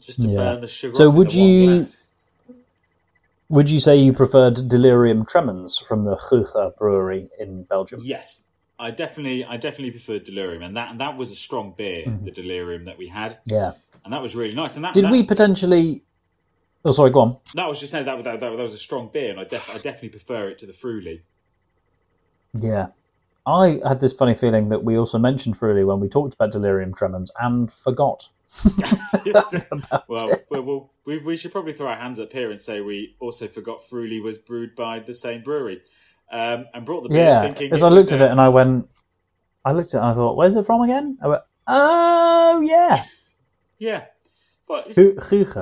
just 0.00 0.22
to 0.22 0.28
Yeah. 0.28 0.36
burn 0.36 0.60
the 0.60 0.68
sugar. 0.68 0.94
So 0.94 1.10
would 1.10 1.32
you- 1.32 1.84
Would 3.48 3.70
you 3.70 3.78
say 3.78 3.96
you 3.96 4.12
preferred 4.12 4.68
Delirium 4.68 5.24
Tremens 5.24 5.80
from 5.80 6.02
the 6.02 6.16
Huyghe 6.16 6.76
Brewery 6.78 7.28
in 7.38 7.62
Belgium? 7.62 8.00
Yes, 8.02 8.42
I 8.76 8.90
definitely, 8.90 9.44
I 9.44 9.56
definitely 9.56 9.92
preferred 9.92 10.24
Delirium, 10.24 10.62
and 10.64 10.76
that 10.76 10.90
and 10.90 10.98
that 10.98 11.16
was 11.16 11.30
a 11.30 11.36
strong 11.36 11.72
beer, 11.76 12.06
mm-hmm. 12.06 12.24
the 12.24 12.32
Delirium 12.32 12.86
that 12.86 12.98
we 12.98 13.06
had, 13.06 13.38
Yeah. 13.44 13.74
and 14.04 14.12
that 14.12 14.20
was 14.20 14.34
really 14.34 14.54
nice. 14.54 14.74
And 14.74 14.84
that 14.84 14.94
Did 14.94 15.04
that, 15.04 15.12
we 15.12 15.22
potentially? 15.22 16.02
Oh, 16.86 16.92
sorry. 16.92 17.10
Go 17.10 17.20
on. 17.20 17.36
That 17.54 17.68
was 17.68 17.80
just 17.80 17.90
saying 17.90 18.04
that, 18.04 18.22
that, 18.22 18.38
that, 18.38 18.56
that 18.56 18.62
was 18.62 18.72
a 18.72 18.78
strong 18.78 19.10
beer, 19.12 19.30
and 19.30 19.40
I, 19.40 19.44
def- 19.44 19.68
I 19.68 19.74
definitely 19.74 20.10
prefer 20.10 20.48
it 20.50 20.58
to 20.58 20.66
the 20.66 20.72
Fruli. 20.72 21.22
Yeah. 22.54 22.88
I 23.44 23.80
had 23.86 24.00
this 24.00 24.12
funny 24.12 24.34
feeling 24.36 24.68
that 24.68 24.84
we 24.84 24.96
also 24.96 25.18
mentioned 25.18 25.58
Fruli 25.58 25.84
when 25.84 25.98
we 25.98 26.08
talked 26.08 26.34
about 26.34 26.52
delirium 26.52 26.94
tremens 26.94 27.30
and 27.40 27.72
forgot. 27.72 28.28
well, 30.08 30.40
well, 30.48 30.62
well 30.62 30.90
we, 31.04 31.18
we 31.18 31.36
should 31.36 31.50
probably 31.50 31.72
throw 31.72 31.88
our 31.88 31.96
hands 31.96 32.20
up 32.20 32.32
here 32.32 32.52
and 32.52 32.60
say 32.60 32.80
we 32.80 33.16
also 33.18 33.48
forgot 33.48 33.80
Fruli 33.80 34.22
was 34.22 34.38
brewed 34.38 34.76
by 34.76 35.00
the 35.00 35.14
same 35.14 35.42
brewery, 35.42 35.82
um, 36.30 36.66
and 36.72 36.86
brought 36.86 37.02
the 37.02 37.08
beer 37.08 37.24
Yeah, 37.24 37.42
thinking. 37.42 37.72
as 37.72 37.82
I 37.82 37.88
looked 37.88 38.12
at 38.12 38.22
it 38.22 38.30
and 38.30 38.40
I 38.40 38.48
went, 38.48 38.88
I 39.64 39.72
looked 39.72 39.94
at 39.94 39.98
it 39.98 40.02
and 40.02 40.06
I 40.06 40.14
thought, 40.14 40.36
where's 40.36 40.54
it 40.54 40.66
from 40.66 40.82
again? 40.82 41.18
I 41.20 41.26
went, 41.28 41.42
oh 41.66 42.60
yeah, 42.62 43.04
yeah, 43.78 44.04
well, 44.68 44.82
it's, 44.86 44.96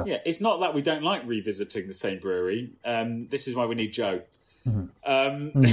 yeah, 0.06 0.18
it's 0.24 0.40
not 0.40 0.60
that 0.60 0.74
we 0.74 0.82
don't 0.82 1.02
like 1.02 1.22
revisiting 1.26 1.86
the 1.86 1.92
same 1.92 2.18
brewery. 2.18 2.70
Um, 2.84 3.26
this 3.26 3.46
is 3.46 3.54
why 3.54 3.66
we 3.66 3.74
need 3.74 3.92
Joe. 3.92 4.22
Mm-hmm. 4.66 4.86
Um, 5.04 5.52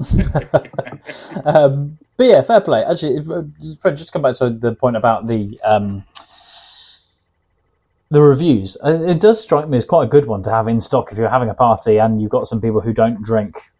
um, 1.44 1.98
but 2.16 2.24
yeah, 2.24 2.42
fair 2.42 2.60
play. 2.60 2.84
Actually, 2.84 3.18
if, 3.18 3.30
uh, 3.30 3.42
Fred, 3.78 3.96
just 3.96 4.08
to 4.08 4.12
come 4.12 4.22
back 4.22 4.34
to 4.36 4.50
the 4.50 4.74
point 4.74 4.96
about 4.96 5.26
the 5.26 5.60
um, 5.62 6.04
the 8.10 8.20
reviews. 8.20 8.76
uh, 8.84 8.92
It 8.92 9.20
does 9.20 9.40
strike 9.40 9.68
me 9.68 9.78
as 9.78 9.84
quite 9.84 10.04
a 10.04 10.08
good 10.08 10.26
one 10.26 10.42
to 10.42 10.50
have 10.50 10.68
in 10.68 10.80
stock 10.80 11.12
if 11.12 11.18
you're 11.18 11.28
having 11.28 11.48
a 11.48 11.54
party 11.54 11.98
and 11.98 12.20
you've 12.20 12.30
got 12.30 12.48
some 12.48 12.60
people 12.60 12.80
who 12.80 12.92
don't 12.92 13.22
drink 13.22 13.70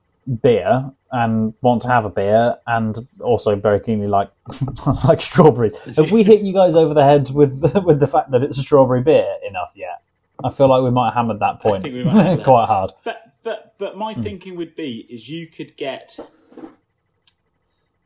beer 0.43 0.91
and 1.13 1.55
want 1.61 1.83
to 1.83 1.89
have 1.89 2.05
a 2.05 2.11
beer 2.11 2.57
and 2.67 2.97
also 3.21 3.57
very 3.57 3.81
keenly 3.81 4.07
like 4.07 4.31
like 5.05 5.21
strawberries. 5.21 5.73
Have 5.97 6.13
we 6.13 6.23
hit 6.23 6.43
you 6.43 6.53
guys 6.53 6.77
over 6.77 6.95
the 6.95 7.05
head 7.05 7.31
with 7.31 7.61
with 7.85 8.01
the 8.01 8.07
fact 8.07 8.31
that 8.31 8.43
it's 8.43 8.59
a 8.59 8.63
strawberry 8.63 9.03
beer 9.03 9.37
enough 9.49 9.73
yet? 9.75 10.03
I 10.43 10.51
feel 10.51 10.69
like 10.69 10.83
we 10.83 10.91
might 10.91 11.07
have 11.09 11.15
hammered 11.15 11.41
that 11.41 11.61
point 11.61 11.83
think 11.83 11.95
we 11.95 12.05
might 12.05 12.25
have 12.25 12.37
that. 12.39 12.45
quite 12.45 12.67
hard. 12.67 12.93
But 13.05 13.33
but 13.43 13.75
but 13.79 13.97
my 13.97 14.13
Hmm. 14.15 14.23
thinking 14.23 14.57
would 14.57 14.75
be 14.77 15.07
is 15.09 15.29
you 15.29 15.47
could 15.47 15.77
get 15.77 16.17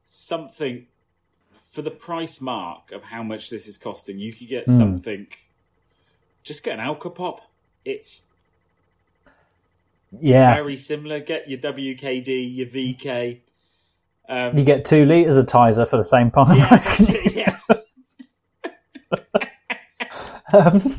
something 0.04 0.86
for 1.52 1.82
the 1.82 1.90
price 1.90 2.40
mark 2.40 2.92
of 2.92 3.04
how 3.04 3.22
much 3.22 3.50
this 3.50 3.66
is 3.68 3.76
costing. 3.78 4.18
You 4.18 4.32
could 4.32 4.48
get 4.48 4.68
something. 4.68 5.26
Just 6.42 6.62
get 6.64 6.78
an 6.78 6.84
Alcopop. 6.84 7.40
It's 7.84 8.28
Yeah, 10.20 10.54
very 10.54 10.76
similar. 10.76 11.20
Get 11.20 11.48
your 11.48 11.58
WKD, 11.58 12.56
your 12.56 12.66
VK. 12.66 13.40
Um, 14.28 14.56
you 14.56 14.64
get 14.64 14.84
two 14.84 15.04
liters 15.04 15.36
of 15.36 15.46
Tizer 15.46 15.88
for 15.88 15.96
the 15.96 16.04
same 16.04 16.30
price. 16.30 16.48
yeah, 16.58 16.78
it, 16.98 17.34
yeah. 17.34 17.58
Um, 20.52 20.94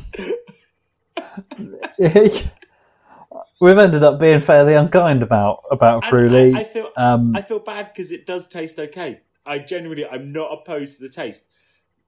we've 3.60 3.78
ended 3.78 4.04
up 4.04 4.20
being 4.20 4.40
fairly 4.40 4.74
unkind 4.74 5.22
about 5.22 5.64
about 5.70 6.04
Fruli. 6.04 6.54
I, 6.54 6.60
I 6.60 6.64
feel 6.64 6.90
um, 6.96 7.34
I 7.34 7.42
feel 7.42 7.58
bad 7.58 7.92
because 7.92 8.12
it 8.12 8.26
does 8.26 8.46
taste 8.46 8.78
okay. 8.78 9.20
I 9.44 9.58
genuinely 9.58 10.06
I'm 10.06 10.32
not 10.32 10.52
opposed 10.52 10.98
to 10.98 11.02
the 11.02 11.08
taste, 11.08 11.46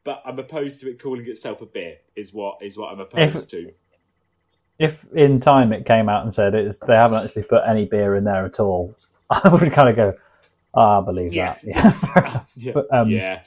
but 0.05 0.23
I'm 0.25 0.39
opposed 0.39 0.81
to 0.83 0.91
it 0.91 1.03
calling 1.03 1.27
itself 1.27 1.63
a 1.63 1.67
beer. 1.67 1.99
Is 2.15 2.33
what 2.33 2.63
is 2.63 2.77
what 2.77 2.93
I'm 2.93 3.01
opposed 3.01 3.51
to. 3.51 3.73
If 4.79 5.05
in 5.13 5.41
time 5.41 5.73
it 5.73 5.85
came 5.87 6.09
out 6.09 6.23
and 6.23 6.33
said 6.33 6.55
it's 6.55 6.79
they 6.79 6.95
haven't 6.95 7.25
actually 7.25 7.43
put 7.45 7.63
any 7.67 7.85
beer 7.85 8.15
in 8.17 8.25
there 8.25 8.45
at 8.45 8.61
all, 8.61 8.95
I 9.31 9.49
would 9.49 9.73
kind 9.73 9.89
of 9.89 9.97
go, 9.97 10.15
oh, 10.75 11.01
I 11.01 11.05
believe 11.05 11.33
Yeah. 11.33 11.57
that. 11.65 11.65
Yeah. 12.15 12.41
Yeah, 12.57 12.73
But, 12.73 12.87
um, 12.93 13.09
yeah. 13.09 13.43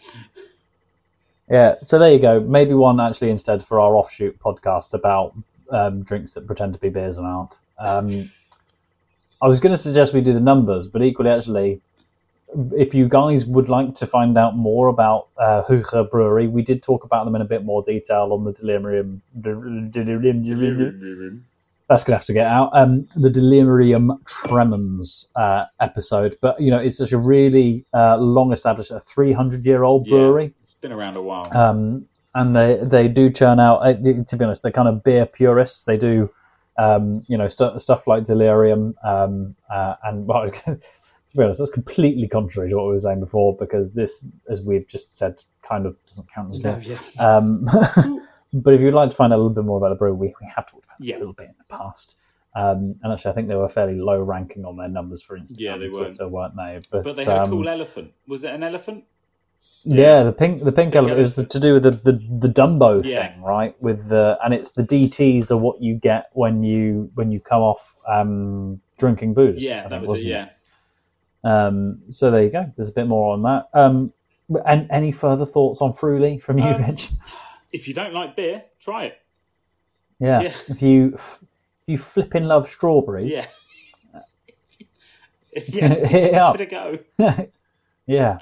yeah. 1.50 1.76
So 1.86 2.00
there 2.00 2.12
you 2.12 2.20
go. 2.20 2.40
Maybe 2.40 2.74
one 2.74 3.00
actually 3.00 3.30
instead 3.30 3.66
for 3.66 3.80
our 3.80 3.96
offshoot 3.96 4.40
podcast 4.40 4.94
about 4.94 5.34
um, 5.70 6.04
drinks 6.04 6.32
that 6.34 6.46
pretend 6.48 6.74
to 6.74 6.80
be 6.80 6.90
beers 6.90 7.18
and 7.18 7.28
aren't. 7.28 7.60
Um, 7.80 8.30
I 9.42 9.48
was 9.48 9.60
going 9.60 9.72
to 9.74 9.78
suggest 9.78 10.14
we 10.14 10.22
do 10.22 10.34
the 10.34 10.40
numbers, 10.40 10.88
but 10.88 11.02
equally, 11.02 11.30
actually, 11.32 11.82
if 12.76 12.94
you 12.94 13.08
guys 13.08 13.46
would 13.46 13.70
like 13.70 13.96
to 13.96 14.06
find 14.08 14.38
out 14.38 14.56
more 14.56 14.88
about 14.88 15.28
uh, 15.38 15.64
Huyghe 15.68 16.10
Brewery, 16.10 16.48
we 16.48 16.62
did 16.62 16.84
talk 16.84 17.04
about 17.04 17.26
them 17.26 17.36
in 17.36 17.42
a 17.42 17.46
bit 17.46 17.64
more 17.64 17.82
detail 17.84 18.30
on 18.34 18.44
the 18.44 18.52
Delirium. 18.52 19.22
Delirium 19.40 20.42
that's 21.92 22.06
to 22.06 22.14
have 22.14 22.24
to 22.26 22.34
get 22.34 22.48
out. 22.48 22.70
Um, 22.74 23.06
the 23.18 23.30
Delirium 23.30 24.18
Tremens 24.24 25.28
uh, 25.36 25.66
episode, 25.82 26.38
but 26.42 26.60
you 26.60 26.72
know, 26.72 26.80
it's 26.80 26.98
such 26.98 27.12
a 27.12 27.18
really 27.18 27.86
uh, 27.94 28.16
long 28.18 28.54
established, 28.54 28.92
a 28.92 29.02
300 29.02 29.66
year 29.66 29.84
old 29.84 30.08
Yeah. 30.08 30.12
brewery. 30.18 30.54
It's 30.64 30.74
been 30.74 30.94
around 30.94 31.18
a 31.18 31.22
while. 31.22 31.46
Um, 31.52 32.06
and 32.34 32.56
they 32.56 32.80
they 32.82 33.10
do 33.10 33.30
churn 33.30 33.60
out. 33.60 33.80
uh, 33.86 33.94
To 33.94 34.38
be 34.38 34.46
honest, 34.46 34.64
they're 34.64 34.72
kind 34.72 34.88
of 34.88 35.04
beer 35.04 35.26
purists. 35.26 35.84
They 35.84 35.98
do, 35.98 36.30
um, 36.78 37.26
you 37.28 37.38
know, 37.38 37.50
stu 37.50 37.78
stuff 37.78 38.08
like 38.08 38.24
Delirium. 38.24 38.96
Um, 39.04 39.56
uh, 39.70 39.96
and 40.06 40.26
well, 40.28 40.50
to 41.32 41.38
be 41.38 41.44
honest, 41.44 41.60
that's 41.60 41.72
completely 41.72 42.28
contrary 42.28 42.70
to 42.70 42.76
what 42.76 42.86
we 42.86 42.92
were 42.92 43.00
saying 43.00 43.20
before 43.20 43.56
because 43.58 43.94
this, 43.94 44.28
as 44.50 44.66
we've 44.66 44.88
just 44.88 45.18
said, 45.18 45.42
kind 45.68 45.86
of 45.86 45.96
doesn't 46.06 46.28
count 46.34 46.54
as 46.56 46.64
no, 46.64 46.80
yeah. 46.84 46.98
Um, 47.26 47.66
but 48.54 48.74
if 48.74 48.82
you'd 48.82 48.94
like 48.94 49.10
to 49.12 49.16
find 49.16 49.32
out 49.32 49.38
a 49.38 49.42
little 49.42 49.54
bit 49.54 49.64
more 49.64 49.78
about 49.78 49.90
the 49.90 49.96
brew, 49.96 50.14
we, 50.14 50.28
we 50.28 50.48
have 50.56 50.68
talked 50.70 50.86
about 50.86 51.00
it 51.00 51.06
Yeah. 51.06 51.18
a 51.18 51.20
little 51.20 51.34
bit 51.34 51.48
in 51.48 51.56
the 51.58 51.76
past. 51.78 52.16
Um, 52.54 52.96
and 53.02 53.14
actually, 53.14 53.32
I 53.32 53.36
think 53.36 53.48
they 53.48 53.56
were 53.56 53.70
fairly 53.70 53.96
low 53.96 54.20
ranking 54.22 54.66
on 54.66 54.76
their 54.76 54.90
numbers 54.90 55.22
for 55.22 55.38
Instagram 55.40 55.56
Yeah, 55.60 55.78
they 55.78 55.86
and 55.86 55.96
were. 55.96 56.06
Twitter, 56.06 56.28
weren't 56.28 56.56
they? 56.58 56.80
But, 56.92 57.04
But 57.04 57.16
they 57.16 57.24
had 57.24 57.38
um, 57.38 57.48
a 57.48 57.50
cool 57.50 57.70
elephant. 57.70 58.12
Was 58.28 58.44
it 58.44 58.54
an 58.54 58.64
elephant? 58.64 59.06
yeah, 59.84 60.22
the 60.24 60.32
pink 60.32 60.64
the 60.64 60.72
pink 60.72 60.96
element 60.96 61.20
is 61.20 61.32
elephant. 61.32 61.50
to 61.54 61.60
do 61.60 61.74
with 61.74 61.84
the, 61.84 61.92
the, 61.92 62.12
the 62.12 62.48
Dumbo 62.50 63.04
Yeah. 63.04 63.30
thing, 63.34 63.42
right? 63.42 63.74
With 63.82 64.10
the 64.10 64.38
and 64.44 64.54
it's 64.54 64.74
the 64.74 64.84
DTS 64.84 65.50
are 65.50 65.58
what 65.58 65.82
you 65.82 65.96
get 65.96 66.30
when 66.34 66.62
you 66.62 67.10
when 67.16 67.32
you 67.32 67.40
come 67.40 67.62
off 67.62 67.96
um, 68.08 68.80
drinking 69.00 69.34
booze. 69.34 69.58
I 69.58 69.62
Yeah, 69.62 69.82
that 69.84 69.90
think, 69.90 70.02
was 70.02 70.10
it. 70.10 70.12
wasn't 70.12 70.30
Yeah. 70.30 70.50
Um, 71.44 72.02
so 72.12 72.30
there 72.32 72.44
you 72.44 72.50
go. 72.52 72.72
There's 72.76 72.90
a 72.90 72.94
bit 72.94 73.08
more 73.08 73.34
on 73.34 73.42
that. 73.44 73.70
Um, 73.74 74.14
and 74.66 74.88
any 74.92 75.12
further 75.12 75.46
thoughts 75.46 75.82
on 75.82 75.94
Fruli 75.94 76.42
from 76.42 76.58
you, 76.60 76.66
Um, 76.66 76.84
Rich? 76.84 77.10
If 77.72 77.88
you 77.88 77.94
don't 77.94 78.14
like 78.14 78.36
beer, 78.36 78.64
try 78.80 79.06
it. 79.06 79.18
Yeah. 80.20 80.42
yeah. 80.42 80.54
If 80.68 80.82
you 80.82 81.14
if 81.16 81.40
you 81.88 81.98
flipping 81.98 82.44
love 82.44 82.68
strawberries, 82.70 83.32
Yeah. 83.34 83.46
if 85.52 85.70
yeah, 85.74 85.88
hit 85.88 86.14
it 86.14 86.34
up. 86.36 86.58
give 86.58 86.68
it 86.72 86.74
a 86.74 87.00
go. 87.18 87.48
yeah. 88.08 88.38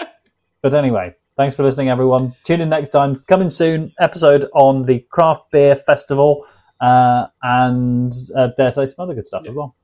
But 0.62 0.74
anyway, 0.74 1.16
thanks 1.38 1.56
for 1.56 1.64
listening, 1.64 1.90
everyone. 1.90 2.34
Tune 2.44 2.60
in 2.62 2.70
next 2.70 2.90
time. 2.90 3.16
Coming 3.28 3.50
soon, 3.50 3.94
episode 4.00 4.46
on 4.54 4.86
the 4.86 5.00
craft 5.10 5.52
beer 5.52 5.76
festival, 5.76 6.46
uh, 6.82 7.28
and 7.44 8.12
uh, 8.36 8.48
dare 8.58 8.72
say 8.72 8.86
some 8.88 9.04
other 9.04 9.14
good 9.14 9.26
stuff 9.26 9.46
as 9.48 9.54
well. 9.54 9.76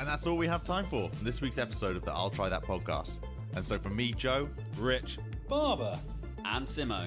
And 0.00 0.08
that's 0.08 0.26
all 0.26 0.38
we 0.38 0.46
have 0.46 0.64
time 0.64 0.86
for 0.86 1.10
in 1.20 1.24
this 1.24 1.42
week's 1.42 1.58
episode 1.58 1.94
of 1.94 2.06
the 2.06 2.10
I'll 2.10 2.30
Try 2.30 2.48
That 2.48 2.62
podcast. 2.64 3.20
And 3.54 3.66
so 3.66 3.78
from 3.78 3.94
me, 3.94 4.12
Joe, 4.12 4.48
Rich. 4.78 5.18
Barber, 5.46 5.98
and 6.46 6.66
Simo. 6.66 7.06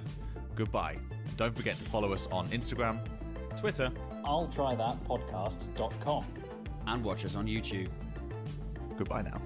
goodbye. 0.54 0.98
And 1.26 1.36
don't 1.36 1.58
forget 1.58 1.80
to 1.80 1.86
follow 1.86 2.14
us 2.14 2.28
on 2.32 2.48
Instagram. 2.50 3.00
Twitter. 3.58 3.92
I'll 4.24 4.48
try 4.48 4.76
that 4.76 5.04
podcast.com. 5.06 6.24
And 6.86 7.04
watch 7.04 7.26
us 7.26 7.36
on 7.36 7.48
YouTube. 7.48 7.90
Goodbye 8.96 9.24
now. 9.24 9.42